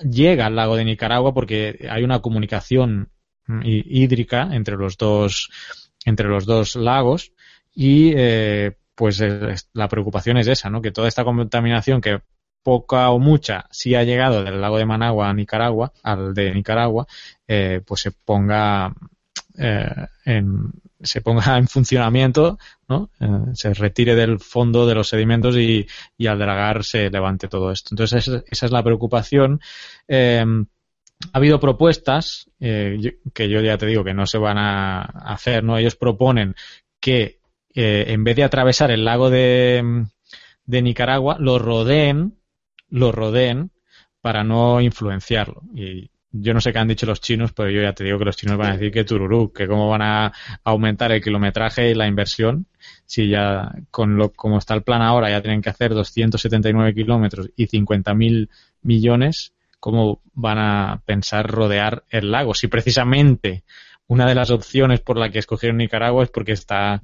llega 0.00 0.44
al 0.44 0.56
lago 0.56 0.76
de 0.76 0.84
Nicaragua 0.84 1.32
porque 1.32 1.88
hay 1.90 2.04
una 2.04 2.20
comunicación 2.20 3.08
mm, 3.46 3.62
hídrica 3.64 4.50
entre 4.52 4.76
los 4.76 4.98
dos, 4.98 5.48
entre 6.04 6.28
los 6.28 6.44
dos 6.44 6.76
lagos 6.76 7.32
y 7.74 8.12
eh, 8.14 8.76
pues 8.94 9.22
la 9.72 9.88
preocupación 9.88 10.36
es 10.36 10.46
esa, 10.46 10.68
¿no? 10.68 10.82
Que 10.82 10.90
toda 10.90 11.08
esta 11.08 11.24
contaminación 11.24 12.02
que 12.02 12.20
poca 12.62 13.10
o 13.10 13.18
mucha 13.18 13.66
sí 13.70 13.94
ha 13.94 14.04
llegado 14.04 14.44
del 14.44 14.60
lago 14.60 14.78
de 14.78 14.86
Managua 14.86 15.28
a 15.28 15.34
Nicaragua, 15.34 15.92
al 16.02 16.34
de 16.34 16.54
Nicaragua, 16.54 17.06
eh, 17.46 17.80
pues 17.86 18.02
se 18.02 18.12
ponga 18.12 18.92
eh, 19.58 20.06
en, 20.24 20.70
se 21.02 21.20
ponga 21.20 21.42
en 21.58 21.68
funcionamiento, 21.68 22.58
¿no? 22.88 23.10
Eh, 23.20 23.54
se 23.54 23.74
retire 23.74 24.14
del 24.14 24.40
fondo 24.40 24.86
de 24.86 24.94
los 24.94 25.08
sedimentos 25.08 25.56
y, 25.56 25.86
al 26.26 26.38
dragar 26.38 26.84
se 26.84 27.10
levante 27.10 27.48
todo 27.48 27.70
esto. 27.70 27.90
Entonces, 27.92 28.26
esa, 28.26 28.66
es 28.66 28.72
la 28.72 28.82
preocupación. 28.82 29.60
Eh, 30.08 30.44
ha 31.32 31.36
habido 31.36 31.60
propuestas 31.60 32.48
que 32.58 33.48
yo 33.50 33.60
ya 33.60 33.76
te 33.76 33.84
digo 33.84 34.02
que 34.02 34.14
no 34.14 34.26
se 34.26 34.38
van 34.38 34.56
a 34.56 35.02
hacer, 35.02 35.62
¿no? 35.62 35.76
Ellos 35.76 35.94
proponen 35.94 36.54
que 36.98 37.40
en 37.74 38.24
vez 38.24 38.36
de 38.36 38.44
atravesar 38.44 38.90
el 38.90 39.04
lago 39.04 39.28
de, 39.28 40.06
de 40.64 40.82
Nicaragua, 40.82 41.36
lo 41.38 41.58
rodeen, 41.58 42.39
lo 42.90 43.12
rodeen 43.12 43.70
para 44.20 44.44
no 44.44 44.80
influenciarlo. 44.80 45.62
Y 45.74 46.10
yo 46.32 46.54
no 46.54 46.60
sé 46.60 46.72
qué 46.72 46.78
han 46.78 46.88
dicho 46.88 47.06
los 47.06 47.20
chinos, 47.20 47.52
pero 47.52 47.70
yo 47.70 47.82
ya 47.82 47.92
te 47.92 48.04
digo 48.04 48.18
que 48.18 48.24
los 48.24 48.36
chinos 48.36 48.56
van 48.56 48.70
a 48.70 48.72
decir 48.74 48.92
que 48.92 49.04
tururú, 49.04 49.52
que 49.52 49.66
cómo 49.66 49.88
van 49.88 50.02
a 50.02 50.32
aumentar 50.62 51.10
el 51.12 51.22
kilometraje 51.22 51.90
y 51.90 51.94
la 51.94 52.06
inversión, 52.06 52.66
si 53.06 53.28
ya 53.28 53.72
con 53.90 54.16
lo 54.16 54.32
como 54.32 54.58
está 54.58 54.74
el 54.74 54.82
plan 54.82 55.02
ahora 55.02 55.30
ya 55.30 55.42
tienen 55.42 55.62
que 55.62 55.70
hacer 55.70 55.92
279 55.92 56.94
kilómetros 56.94 57.50
y 57.56 57.66
50.000 57.66 58.48
millones, 58.82 59.54
¿cómo 59.80 60.20
van 60.34 60.58
a 60.58 61.02
pensar 61.04 61.50
rodear 61.50 62.04
el 62.10 62.30
lago? 62.30 62.54
Si 62.54 62.68
precisamente 62.68 63.64
una 64.10 64.26
de 64.26 64.34
las 64.34 64.50
opciones 64.50 65.00
por 65.00 65.16
la 65.16 65.30
que 65.30 65.38
escogieron 65.38 65.76
Nicaragua 65.76 66.24
es 66.24 66.30
porque 66.30 66.50
está 66.50 67.00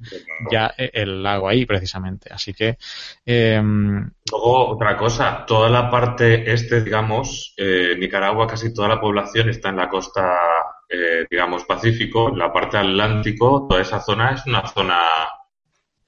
ya 0.51 0.73
el 0.77 1.23
lago 1.23 1.47
ahí 1.47 1.65
precisamente. 1.65 2.29
Así 2.33 2.53
que. 2.53 2.77
Em, 3.25 4.11
Luego, 4.29 4.67
otra 4.71 4.97
cosa, 4.97 5.45
toda 5.47 5.69
la 5.69 5.89
parte 5.89 6.51
este, 6.51 6.83
digamos, 6.83 7.53
eh, 7.55 7.95
Nicaragua, 7.97 8.45
casi 8.45 8.73
toda 8.73 8.89
la 8.89 8.99
población 8.99 9.47
está 9.47 9.69
en 9.69 9.77
la 9.77 9.87
costa, 9.87 10.37
eh, 10.89 11.25
digamos, 11.31 11.63
Pacífico, 11.63 12.27
en 12.27 12.39
la 12.39 12.51
parte 12.51 12.77
atlántico, 12.77 13.67
toda 13.69 13.81
esa 13.81 14.01
zona 14.01 14.31
es 14.31 14.45
una 14.45 14.67
zona 14.67 14.99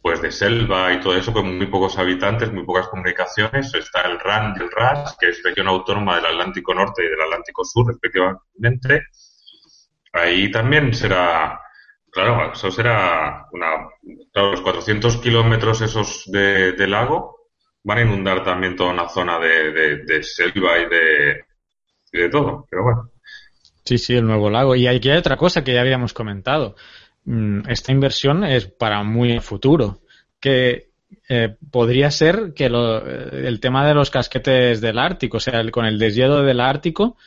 pues 0.02 0.22
de 0.22 0.34
selva 0.34 0.92
y 0.92 1.00
todo 1.00 1.16
eso, 1.16 1.32
con 1.32 1.58
muy 1.58 1.68
pocos 1.68 1.98
habitantes, 1.98 2.52
muy 2.52 2.66
pocas 2.66 2.90
comunicaciones. 2.90 3.74
Está 3.74 4.02
el 4.02 4.20
RAN 4.20 4.54
y 4.58 4.64
el 4.64 4.70
RAS, 4.70 5.16
que 5.18 5.30
es 5.30 5.42
región 5.44 5.70
autónoma 5.70 6.18
del 6.18 6.26
Atlántico 6.26 6.74
Norte 6.74 7.06
y 7.06 7.10
del 7.10 7.22
Atlántico 7.22 7.64
Sur, 7.64 7.88
respectivamente 7.88 9.04
ahí 10.14 10.52
también 10.52 10.94
será, 10.94 11.60
claro, 12.12 12.54
eso 12.54 12.72
será 12.72 13.48
una, 13.52 13.90
los 14.34 14.62
400 14.62 15.18
kilómetros 15.18 15.82
esos 15.82 16.24
de, 16.28 16.88
lago 16.88 17.38
van 17.84 17.98
a 17.98 18.02
inundar 18.02 18.44
también 18.44 18.76
toda 18.76 18.92
una 18.92 19.08
zona 19.08 19.40
de, 19.40 20.24
selva 20.24 20.80
y 20.80 20.90
de, 20.90 21.46
de 22.12 22.30
todo, 22.30 22.66
pero 22.70 22.84
bueno. 22.84 23.12
Sí, 23.84 23.98
sí, 23.98 24.16
el 24.16 24.28
nuevo 24.28 24.50
lago. 24.50 24.76
Y 24.76 24.86
aquí 24.86 25.10
hay 25.10 25.18
otra 25.18 25.38
cosa 25.38 25.64
que 25.64 25.74
ya 25.74 25.82
habíamos 25.82 26.14
comentado. 26.14 26.76
Mm, 27.26 27.62
esta 27.70 27.92
inversión 27.92 28.44
es 28.44 28.68
para 28.68 29.04
muy 29.04 29.40
futuro, 29.40 30.02
que 30.40 30.90
eh, 31.28 31.56
podría 31.72 32.12
ser 32.12 32.54
que 32.56 32.66
el 32.66 33.60
tema 33.60 33.88
de 33.88 33.94
los 33.94 34.10
casquetes 34.10 34.82
del 34.82 35.00
Ártico, 35.00 35.38
o 35.38 35.40
sea, 35.40 35.64
con 35.72 35.86
el 35.86 35.98
deshielo 35.98 36.44
del 36.44 36.60
Ártico, 36.60 37.18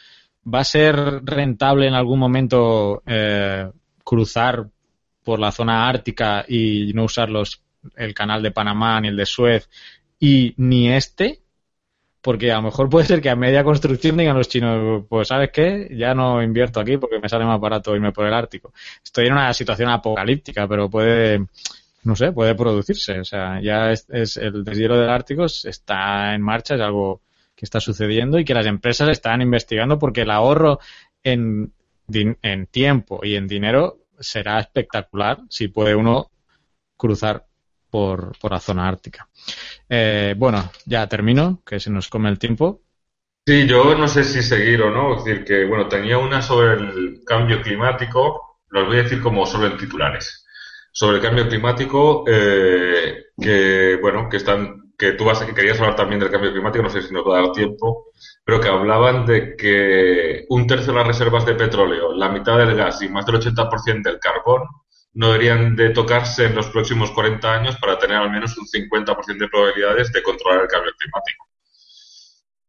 ¿Va 0.45 0.61
a 0.61 0.65
ser 0.65 1.25
rentable 1.25 1.87
en 1.87 1.95
algún 1.95 2.19
momento 2.19 3.03
eh, 3.07 3.71
cruzar 4.03 4.67
por 5.23 5.39
la 5.39 5.53
zona 5.53 5.89
ártica 5.89 6.45
y 6.49 6.93
no 6.95 7.05
usar 7.05 7.31
los, 7.31 7.63
el 7.97 8.13
canal 8.13 8.43
de 8.43 8.51
Panamá 8.51 9.01
ni 9.01 9.09
el 9.09 9.17
de 9.17 9.27
Suez 9.27 9.69
y 10.19 10.55
ni 10.57 10.91
este? 10.91 11.41
Porque 12.21 12.53
a 12.53 12.57
lo 12.57 12.63
mejor 12.63 12.89
puede 12.89 13.07
ser 13.07 13.21
que 13.21 13.31
a 13.31 13.37
media 13.37 13.65
construcción 13.65 14.17
digan 14.17 14.37
los 14.37 14.49
chinos, 14.49 15.05
pues 15.09 15.29
sabes 15.29 15.51
qué, 15.53 15.89
ya 15.93 16.15
no 16.15 16.43
invierto 16.43 16.81
aquí 16.81 16.97
porque 16.97 17.19
me 17.21 17.29
sale 17.29 17.45
más 17.45 17.61
barato 17.61 17.95
irme 17.95 18.13
por 18.13 18.27
el 18.27 18.35
Ártico. 18.35 18.73
Estoy 19.05 19.27
en 19.27 19.33
una 19.33 19.53
situación 19.53 19.91
apocalíptica, 19.91 20.69
pero 20.69 20.89
puede, 20.89 21.47
no 22.05 22.17
sé, 22.17 22.33
puede 22.33 22.55
producirse. 22.55 23.19
O 23.21 23.25
sea, 23.25 23.61
ya 23.61 23.91
es, 23.91 24.07
es 24.09 24.37
el 24.37 24.65
deshielo 24.65 24.97
del 24.97 25.11
Ártico 25.11 25.47
está 25.47 26.35
en 26.35 26.43
marcha, 26.43 26.77
es 26.77 26.81
algo 26.81 27.21
que 27.55 27.65
está 27.65 27.81
sucediendo 27.81 28.39
y 28.39 28.45
que 28.45 28.55
las 28.55 28.67
empresas 28.67 29.09
están 29.09 29.43
investigando 29.43 29.99
porque 29.99 30.23
el 30.23 30.31
ahorro 30.31 30.79
en, 31.23 31.73
en 32.13 32.67
tiempo 32.67 33.21
y 33.23 33.37
en 33.37 33.47
dinero 33.47 33.99
será 34.19 34.61
espectacular 34.61 35.39
si 35.49 35.69
puede 35.69 35.95
uno 35.95 36.31
cruzar 36.97 37.47
por, 37.91 38.39
por 38.39 38.53
la 38.53 38.61
zona 38.61 38.89
ártica. 38.89 39.29
Eh, 39.89 40.35
bueno, 40.37 40.73
ya 40.87 41.07
termino, 41.07 41.63
que 41.67 41.79
se 41.79 41.91
nos 41.91 42.09
come 42.09 42.31
el 42.31 42.39
tiempo. 42.39 42.81
Sí, 43.47 43.67
yo 43.67 43.95
no 43.97 44.09
sé 44.09 44.25
si 44.25 44.43
seguir 44.43 44.81
o 44.83 44.91
no. 44.91 45.17
Es 45.17 45.25
decir, 45.25 45.45
que 45.45 45.67
bueno, 45.67 45.89
tenía 45.89 46.17
una 46.17 46.41
sobre 46.41 46.75
el 46.75 47.21
cambio 47.27 47.61
climático, 47.61 48.61
los 48.71 48.87
voy 48.87 48.99
a 48.99 49.03
decir 49.03 49.21
como 49.21 49.45
solo 49.45 49.67
en 49.67 49.77
titulares. 49.77 50.47
Sobre 50.93 51.17
el 51.17 51.23
cambio 51.23 51.49
climático, 51.49 52.25
eh, 52.27 53.25
que 53.41 53.99
bueno, 54.01 54.29
que 54.29 54.39
están 54.39 54.82
que 55.03 55.13
tú 55.15 55.25
vas, 55.25 55.41
que 55.43 55.53
querías 55.53 55.81
hablar 55.81 55.97
también 55.97 56.21
del 56.21 56.31
cambio 56.31 56.53
climático, 56.53 56.85
no 56.85 56.89
sé 56.89 57.03
si 57.03 57.13
nos 57.13 57.27
va 57.27 57.39
a 57.39 57.43
dar 57.43 57.51
tiempo, 57.51 58.13
pero 58.45 58.61
que 58.61 58.69
hablaban 58.69 59.27
de 59.27 59.57
que 59.57 60.45
un 60.49 60.65
tercio 60.65 60.93
de 60.93 60.99
las 61.01 61.09
reservas 61.09 61.45
de 61.45 61.57
petróleo, 61.57 62.13
la 62.13 62.29
mitad 62.29 62.57
del 62.57 62.77
gas 62.77 63.03
y 63.03 63.09
más 63.09 63.27
del 63.27 63.35
80% 63.35 64.01
del 64.01 64.21
carbón 64.21 64.63
no 65.15 65.33
deberían 65.33 65.75
de 65.75 65.91
tocarse 65.91 66.45
en 66.45 66.55
los 66.55 66.69
próximos 66.69 67.11
40 67.11 67.53
años 67.53 67.77
para 67.81 67.99
tener 67.99 68.17
al 68.17 68.31
menos 68.31 68.57
un 68.57 68.65
50% 68.65 69.39
de 69.39 69.49
probabilidades 69.49 70.13
de 70.13 70.23
controlar 70.23 70.63
el 70.63 70.69
cambio 70.69 70.93
climático. 70.97 71.49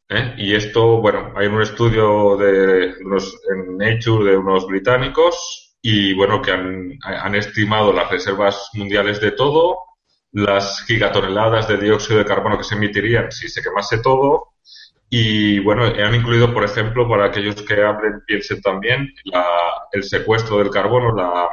¿Eh? 0.09 0.33
Y 0.39 0.55
esto, 0.55 1.01
bueno, 1.01 1.33
hay 1.35 1.45
un 1.45 1.61
estudio 1.61 2.35
de 2.35 2.95
en 2.95 3.77
Nature 3.77 4.31
de 4.31 4.37
unos 4.37 4.65
británicos 4.65 5.77
y, 5.83 6.15
bueno, 6.15 6.41
que 6.41 6.51
han 6.51 7.35
estimado 7.35 7.93
las 7.93 8.09
reservas 8.09 8.71
mundiales 8.73 9.21
de 9.21 9.31
todo 9.31 9.77
las 10.33 10.83
gigatoneladas 10.85 11.67
de 11.67 11.77
dióxido 11.77 12.19
de 12.19 12.25
carbono 12.25 12.57
que 12.57 12.63
se 12.63 12.75
emitirían 12.75 13.31
si 13.31 13.47
se 13.47 13.61
quemase 13.61 13.99
todo. 13.99 14.53
Y 15.09 15.59
bueno, 15.59 15.85
han 15.85 16.15
incluido, 16.15 16.53
por 16.53 16.63
ejemplo, 16.63 17.07
para 17.07 17.25
aquellos 17.25 17.61
que 17.61 17.81
hablen, 17.81 18.21
piensen 18.25 18.61
también, 18.61 19.13
el 19.91 20.03
secuestro 20.03 20.57
del 20.57 20.71
carbono, 20.71 21.15
la, 21.15 21.49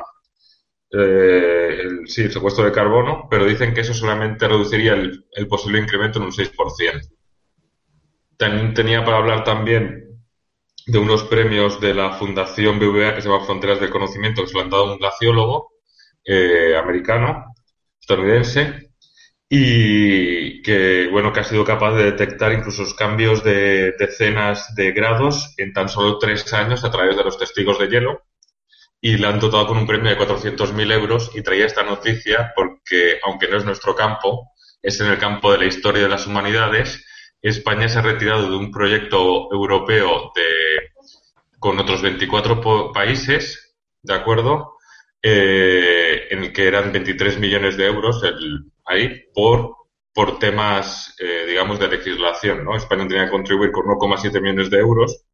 eh, 0.92 1.80
el, 1.82 2.08
sí, 2.08 2.22
el 2.22 2.32
secuestro 2.32 2.64
de 2.64 2.72
carbono, 2.72 3.28
pero 3.30 3.44
dicen 3.44 3.72
que 3.72 3.82
eso 3.82 3.94
solamente 3.94 4.48
reduciría 4.48 4.94
el, 4.94 5.46
posible 5.48 5.78
incremento 5.78 6.18
en 6.18 6.24
un 6.24 6.32
6%. 6.32 7.08
También 8.36 8.74
tenía 8.74 9.04
para 9.04 9.18
hablar 9.18 9.44
también 9.44 10.20
de 10.86 10.98
unos 10.98 11.24
premios 11.24 11.80
de 11.80 11.94
la 11.94 12.12
Fundación 12.12 12.78
BVA 12.80 13.14
que 13.14 13.22
se 13.22 13.28
llama 13.28 13.44
Fronteras 13.44 13.78
del 13.78 13.90
Conocimiento, 13.90 14.42
que 14.42 14.48
se 14.48 14.54
lo 14.54 14.62
han 14.62 14.70
dado 14.70 14.92
un 14.92 14.98
glaciólogo 14.98 15.72
eh, 16.24 16.74
americano, 16.76 17.49
estadounidense, 18.10 18.90
y 19.52 20.62
que, 20.62 21.08
bueno, 21.10 21.32
que 21.32 21.40
ha 21.40 21.44
sido 21.44 21.64
capaz 21.64 21.94
de 21.94 22.04
detectar 22.04 22.52
incluso 22.52 22.84
cambios 22.96 23.42
de 23.42 23.92
decenas 23.98 24.74
de 24.76 24.92
grados 24.92 25.54
en 25.56 25.72
tan 25.72 25.88
solo 25.88 26.18
tres 26.18 26.52
años 26.52 26.84
a 26.84 26.90
través 26.90 27.16
de 27.16 27.24
los 27.24 27.36
testigos 27.36 27.78
de 27.78 27.88
hielo. 27.88 28.22
Y 29.00 29.16
le 29.16 29.26
han 29.26 29.40
dotado 29.40 29.66
con 29.66 29.78
un 29.78 29.86
premio 29.86 30.10
de 30.10 30.18
400.000 30.18 30.92
euros 30.92 31.30
y 31.34 31.42
traía 31.42 31.66
esta 31.66 31.82
noticia 31.82 32.52
porque, 32.54 33.18
aunque 33.24 33.48
no 33.48 33.56
es 33.56 33.64
nuestro 33.64 33.96
campo, 33.96 34.52
es 34.82 35.00
en 35.00 35.08
el 35.08 35.18
campo 35.18 35.50
de 35.50 35.58
la 35.58 35.64
historia 35.64 36.02
de 36.02 36.08
las 36.08 36.26
humanidades. 36.26 37.04
España 37.42 37.88
se 37.88 37.98
ha 37.98 38.02
retirado 38.02 38.50
de 38.50 38.56
un 38.56 38.70
proyecto 38.70 39.48
europeo 39.50 40.30
de, 40.36 40.90
con 41.58 41.78
otros 41.78 42.02
24 42.02 42.92
países, 42.92 43.74
¿de 44.02 44.14
acuerdo? 44.14 44.74
Eh, 45.22 46.28
en 46.30 46.44
el 46.44 46.52
que 46.52 46.66
eran 46.66 46.92
23 46.92 47.38
millones 47.38 47.76
de 47.76 47.86
euros 47.86 48.22
ahí 48.86 49.24
por, 49.34 49.76
por 50.14 50.38
temas, 50.38 51.14
eh, 51.18 51.44
digamos, 51.46 51.78
de 51.78 51.88
legislación. 51.88 52.64
¿no? 52.64 52.74
España 52.76 53.06
tenía 53.06 53.26
que 53.26 53.30
contribuir 53.30 53.70
con 53.70 53.84
1,7 53.84 54.40
millones 54.40 54.70
de 54.70 54.78
euros, 54.78 55.24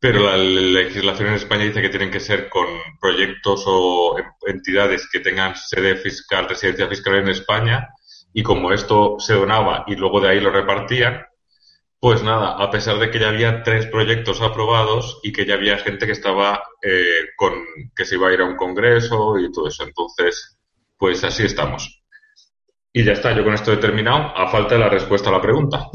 pero 0.00 0.20
la 0.20 0.36
legislación 0.36 1.28
en 1.28 1.34
España 1.34 1.64
dice 1.64 1.82
que 1.82 1.88
tienen 1.88 2.10
que 2.10 2.20
ser 2.20 2.48
con 2.48 2.66
proyectos 3.00 3.64
o 3.66 4.16
entidades 4.46 5.08
que 5.10 5.20
tengan 5.20 5.54
sede 5.56 5.96
fiscal, 5.96 6.48
residencia 6.48 6.88
fiscal 6.88 7.16
en 7.16 7.28
España, 7.28 7.88
y 8.32 8.42
como 8.42 8.72
esto 8.72 9.16
se 9.18 9.34
donaba 9.34 9.84
y 9.86 9.96
luego 9.96 10.20
de 10.20 10.28
ahí 10.28 10.40
lo 10.40 10.50
repartían, 10.50 11.26
pues 11.98 12.22
nada, 12.22 12.62
a 12.62 12.70
pesar 12.70 12.98
de 12.98 13.10
que 13.10 13.18
ya 13.18 13.28
había 13.28 13.62
tres 13.62 13.86
proyectos 13.86 14.40
aprobados 14.40 15.18
y 15.22 15.32
que 15.32 15.46
ya 15.46 15.54
había 15.54 15.78
gente 15.78 16.06
que 16.06 16.12
estaba 16.12 16.62
eh, 16.82 17.30
con 17.36 17.52
que 17.94 18.04
se 18.04 18.16
iba 18.16 18.28
a 18.28 18.32
ir 18.32 18.40
a 18.40 18.44
un 18.44 18.56
congreso 18.56 19.38
y 19.38 19.50
todo 19.50 19.68
eso. 19.68 19.84
Entonces, 19.84 20.58
pues 20.98 21.24
así 21.24 21.44
estamos. 21.44 22.02
Y 22.92 23.04
ya 23.04 23.12
está, 23.12 23.34
yo 23.36 23.44
con 23.44 23.54
esto 23.54 23.72
he 23.72 23.76
terminado, 23.78 24.36
a 24.36 24.48
falta 24.48 24.74
de 24.74 24.80
la 24.80 24.88
respuesta 24.88 25.28
a 25.28 25.32
la 25.32 25.40
pregunta. 25.40 25.88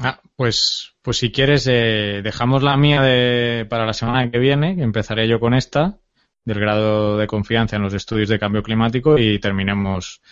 Ah, 0.00 0.20
pues, 0.36 0.94
pues 1.02 1.18
si 1.18 1.32
quieres, 1.32 1.66
eh, 1.66 2.20
dejamos 2.22 2.62
la 2.62 2.76
mía 2.76 3.02
de, 3.02 3.66
para 3.68 3.86
la 3.86 3.92
semana 3.92 4.30
que 4.30 4.38
viene, 4.38 4.76
que 4.76 4.82
empezaré 4.82 5.28
yo 5.28 5.40
con 5.40 5.54
esta, 5.54 5.98
del 6.44 6.60
grado 6.60 7.18
de 7.18 7.26
confianza 7.26 7.76
en 7.76 7.82
los 7.82 7.94
estudios 7.94 8.28
de 8.28 8.38
cambio 8.38 8.62
climático, 8.62 9.18
y 9.18 9.38
terminemos 9.38 10.22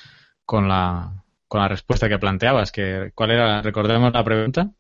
con 0.45 0.69
la, 0.69 1.25
con 1.49 1.61
la 1.61 1.69
respuesta 1.69 2.09
que 2.09 2.19
planteabas. 2.19 2.71
Que, 2.71 3.11
¿Cuál 3.15 3.33
era? 3.33 3.61
Recordemos 3.63 4.13
la 4.13 4.25
pregunta. 4.25 4.71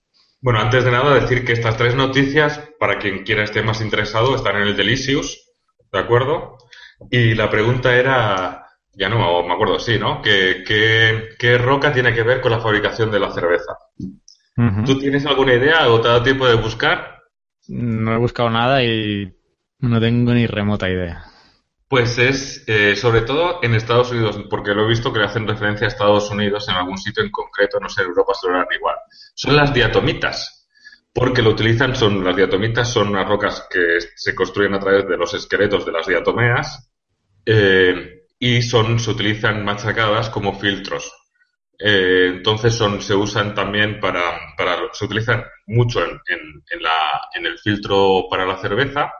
Bueno, 0.42 0.60
antes 0.60 0.84
de 0.84 0.90
nada 0.90 1.14
decir 1.14 1.44
que 1.44 1.52
estas 1.52 1.76
tres 1.76 1.94
noticias, 1.94 2.70
para 2.78 2.98
quien 2.98 3.24
quiera 3.24 3.44
esté 3.44 3.62
más 3.62 3.80
interesado, 3.82 4.34
están 4.34 4.56
en 4.56 4.68
el 4.68 4.76
Delicious, 4.76 5.52
¿de 5.92 5.98
acuerdo? 5.98 6.56
Y 7.10 7.34
la 7.34 7.50
pregunta 7.50 7.94
era, 7.94 8.66
ya 8.94 9.08
no 9.08 9.42
me 9.42 9.52
acuerdo, 9.52 9.78
sí, 9.78 9.98
¿no? 9.98 10.22
¿Qué, 10.22 10.64
qué, 11.38 11.58
roca 11.58 11.92
tiene 11.92 12.14
que 12.14 12.22
ver 12.22 12.40
con 12.40 12.52
la 12.52 12.60
fabricación 12.60 13.10
de 13.10 13.20
la 13.20 13.32
cerveza? 13.32 13.76
¿Tú 14.84 14.98
tienes 14.98 15.24
alguna 15.26 15.54
idea 15.54 15.88
o 15.90 16.00
te 16.00 16.08
ha 16.08 16.12
dado 16.12 16.22
tiempo 16.22 16.46
de 16.46 16.54
buscar? 16.54 17.18
No 17.68 18.14
he 18.14 18.18
buscado 18.18 18.50
nada 18.50 18.82
y 18.82 19.34
no 19.78 20.00
tengo 20.00 20.32
ni 20.32 20.46
remota 20.46 20.88
idea. 20.88 21.29
Pues 21.90 22.18
es 22.18 22.62
eh, 22.68 22.94
sobre 22.94 23.22
todo 23.22 23.58
en 23.64 23.74
Estados 23.74 24.12
Unidos, 24.12 24.38
porque 24.48 24.72
lo 24.72 24.84
he 24.84 24.88
visto 24.88 25.12
que 25.12 25.18
le 25.18 25.24
hacen 25.24 25.48
referencia 25.48 25.88
a 25.88 25.88
Estados 25.88 26.30
Unidos 26.30 26.68
en 26.68 26.76
algún 26.76 26.96
sitio 26.96 27.24
en 27.24 27.32
concreto, 27.32 27.80
no 27.80 27.88
sé, 27.88 28.02
Europa 28.02 28.32
se 28.40 28.46
lo 28.46 28.54
harán 28.54 28.68
igual. 28.72 28.94
Son 29.34 29.56
las 29.56 29.74
diatomitas, 29.74 30.68
porque 31.12 31.42
lo 31.42 31.50
utilizan, 31.50 31.96
son 31.96 32.24
las 32.24 32.36
diatomitas 32.36 32.92
son 32.92 33.08
unas 33.08 33.26
rocas 33.26 33.66
que 33.68 33.98
se 34.14 34.36
construyen 34.36 34.74
a 34.74 34.78
través 34.78 35.08
de 35.08 35.16
los 35.16 35.34
esqueletos 35.34 35.84
de 35.84 35.90
las 35.90 36.06
diatomeas 36.06 36.92
eh, 37.44 38.26
y 38.38 38.62
son, 38.62 39.00
se 39.00 39.10
utilizan 39.10 39.64
machacadas 39.64 40.30
como 40.30 40.60
filtros. 40.60 41.12
Eh, 41.76 42.26
entonces 42.36 42.72
son, 42.72 43.02
se 43.02 43.16
usan 43.16 43.52
también 43.52 43.98
para, 43.98 44.38
para 44.56 44.76
se 44.92 45.06
utilizan 45.06 45.42
mucho 45.66 46.04
en, 46.04 46.20
en 47.34 47.46
el 47.46 47.58
filtro 47.58 48.26
para 48.30 48.46
la 48.46 48.58
cerveza 48.58 49.12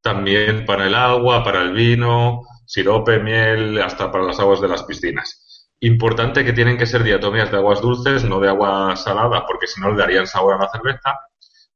también 0.00 0.64
para 0.64 0.86
el 0.86 0.94
agua, 0.94 1.44
para 1.44 1.62
el 1.62 1.72
vino, 1.72 2.42
sirope, 2.66 3.18
miel, 3.18 3.80
hasta 3.82 4.10
para 4.10 4.24
las 4.24 4.40
aguas 4.40 4.60
de 4.60 4.68
las 4.68 4.84
piscinas. 4.84 5.68
Importante 5.80 6.44
que 6.44 6.52
tienen 6.52 6.76
que 6.76 6.86
ser 6.86 7.02
diatomeas 7.02 7.50
de 7.50 7.56
aguas 7.56 7.80
dulces, 7.80 8.24
no 8.24 8.38
de 8.40 8.48
agua 8.48 8.96
salada, 8.96 9.44
porque 9.46 9.66
si 9.66 9.80
no 9.80 9.90
le 9.90 9.98
darían 9.98 10.26
sabor 10.26 10.54
a 10.54 10.58
la 10.58 10.70
cerveza. 10.70 11.18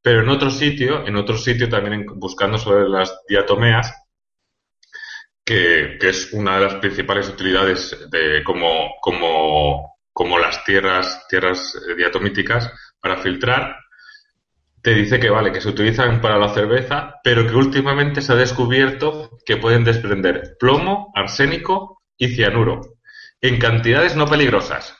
Pero 0.02 0.22
en 0.22 0.28
otro 0.28 0.50
sitio, 0.50 1.06
en 1.06 1.16
otro 1.16 1.36
sitio 1.38 1.68
también 1.68 2.04
buscando 2.16 2.58
sobre 2.58 2.88
las 2.88 3.22
diatomeas, 3.26 3.94
que, 5.44 5.96
que 6.00 6.08
es 6.08 6.32
una 6.32 6.56
de 6.56 6.64
las 6.64 6.74
principales 6.76 7.28
utilidades 7.28 8.08
de, 8.10 8.42
como, 8.44 8.94
como, 9.00 9.96
como 10.12 10.38
las 10.38 10.64
tierras, 10.64 11.26
tierras 11.28 11.78
diatomíticas 11.96 12.70
para 13.00 13.18
filtrar, 13.18 13.76
te 14.84 14.92
dice 14.92 15.18
que 15.18 15.30
vale, 15.30 15.50
que 15.50 15.62
se 15.62 15.70
utilizan 15.70 16.20
para 16.20 16.36
la 16.36 16.52
cerveza, 16.52 17.14
pero 17.24 17.46
que 17.46 17.54
últimamente 17.54 18.20
se 18.20 18.34
ha 18.34 18.36
descubierto 18.36 19.38
que 19.46 19.56
pueden 19.56 19.82
desprender 19.82 20.58
plomo, 20.60 21.10
arsénico 21.14 22.02
y 22.18 22.28
cianuro, 22.28 22.98
en 23.40 23.58
cantidades 23.58 24.14
no 24.14 24.26
peligrosas, 24.26 24.94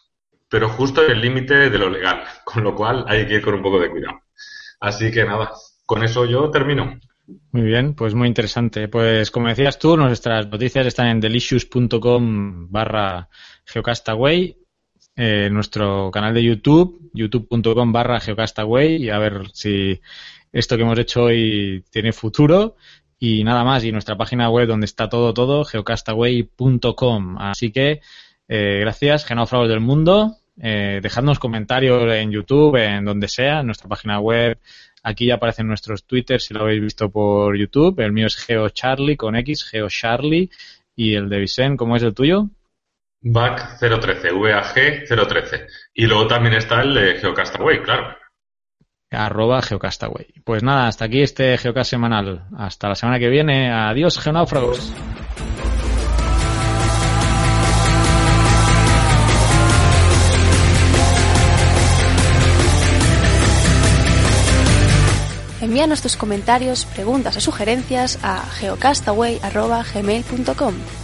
pero 0.49 0.70
justo 0.70 1.05
en 1.05 1.12
el 1.12 1.20
límite 1.20 1.68
de 1.68 1.79
lo 1.79 1.90
legal, 1.90 2.25
con 2.47 2.64
lo 2.64 2.75
cual 2.75 3.05
hay 3.07 3.27
que 3.27 3.35
ir 3.35 3.42
con 3.42 3.53
un 3.53 3.62
poco 3.62 3.79
de 3.79 3.90
cuidado. 3.90 4.23
Así 4.81 5.11
que 5.11 5.27
nada, 5.27 5.53
con 5.85 6.03
eso 6.03 6.25
yo 6.25 6.51
termino. 6.51 6.99
Muy 7.53 7.62
bien, 7.62 7.94
pues 7.94 8.14
muy 8.14 8.29
interesante. 8.29 8.88
Pues 8.88 9.31
como 9.31 9.49
decías 9.49 9.79
tú, 9.79 9.99
nuestras 9.99 10.49
noticias 10.49 10.87
están 10.87 11.09
en 11.09 11.20
delicious.com 11.20 12.70
barra 12.70 13.29
geocastaway 13.66 14.63
eh, 15.16 15.48
nuestro 15.50 16.11
canal 16.11 16.35
de 16.35 16.42
YouTube, 16.42 17.11
youtube.com 17.12 17.92
barra 17.92 18.20
geocastaway 18.20 18.96
y 18.96 19.11
a 19.11 19.18
ver 19.18 19.48
si 19.53 20.00
esto 20.53 20.77
que 20.77 20.83
hemos 20.83 20.98
hecho 20.98 21.24
hoy 21.24 21.85
tiene 21.90 22.12
futuro. 22.12 22.77
Y 23.18 23.44
nada 23.44 23.64
más 23.64 23.85
y 23.85 23.92
nuestra 23.92 24.16
página 24.16 24.50
web 24.50 24.68
donde 24.68 24.87
está 24.87 25.09
todo 25.09 25.33
todo 25.33 25.64
geocastaway.com 25.64 27.38
así 27.38 27.70
que 27.70 28.00
eh, 28.48 28.79
gracias 28.81 29.24
genófragos 29.24 29.68
del 29.68 29.81
mundo. 29.81 30.37
Eh, 30.61 31.00
dejadnos 31.03 31.38
comentarios 31.38 32.12
en 32.12 32.31
YouTube 32.31 32.77
en 32.77 33.05
donde 33.05 33.29
sea 33.29 33.61
en 33.61 33.66
nuestra 33.66 33.88
página 33.88 34.20
web. 34.20 34.59
Aquí 35.03 35.27
ya 35.27 35.35
aparecen 35.35 35.66
nuestros 35.68 36.05
Twitter 36.05 36.40
si 36.40 36.55
lo 36.55 36.62
habéis 36.62 36.83
visto 36.83 37.11
por 37.11 37.57
YouTube. 37.57 38.00
El 38.00 38.12
mío 38.12 38.27
es 38.27 38.37
geocharlie 38.37 39.16
con 39.16 39.37
X 39.37 39.64
geocharlie 39.64 40.50
y 40.96 41.14
el 41.14 41.29
de 41.29 41.38
Vicen 41.38 41.77
¿cómo 41.77 41.96
es 41.96 42.03
el 42.03 42.14
tuyo? 42.14 42.48
VAG 43.24 43.78
013, 43.78 44.32
VAG 44.32 45.04
013. 45.08 45.66
Y 45.94 46.06
luego 46.06 46.26
también 46.26 46.54
está 46.54 46.82
el 46.82 46.92
de 46.94 47.14
Geocastaway, 47.14 47.80
claro. 47.82 48.14
Arroba 49.10 49.62
Geocastaway. 49.62 50.26
Pues 50.44 50.62
nada, 50.62 50.88
hasta 50.88 51.06
aquí 51.06 51.22
este 51.22 51.56
Geocast 51.56 51.88
semanal. 51.90 52.44
Hasta 52.56 52.88
la 52.88 52.94
semana 52.94 53.18
que 53.18 53.30
viene. 53.30 53.72
Adiós, 53.72 54.20
geonáufragos. 54.20 54.92
Envíanos 65.62 66.02
tus 66.02 66.16
comentarios, 66.16 66.84
preguntas 66.84 67.38
o 67.38 67.40
sugerencias 67.40 68.18
a 68.22 68.44
geocastaway.gmail.com 68.60 71.04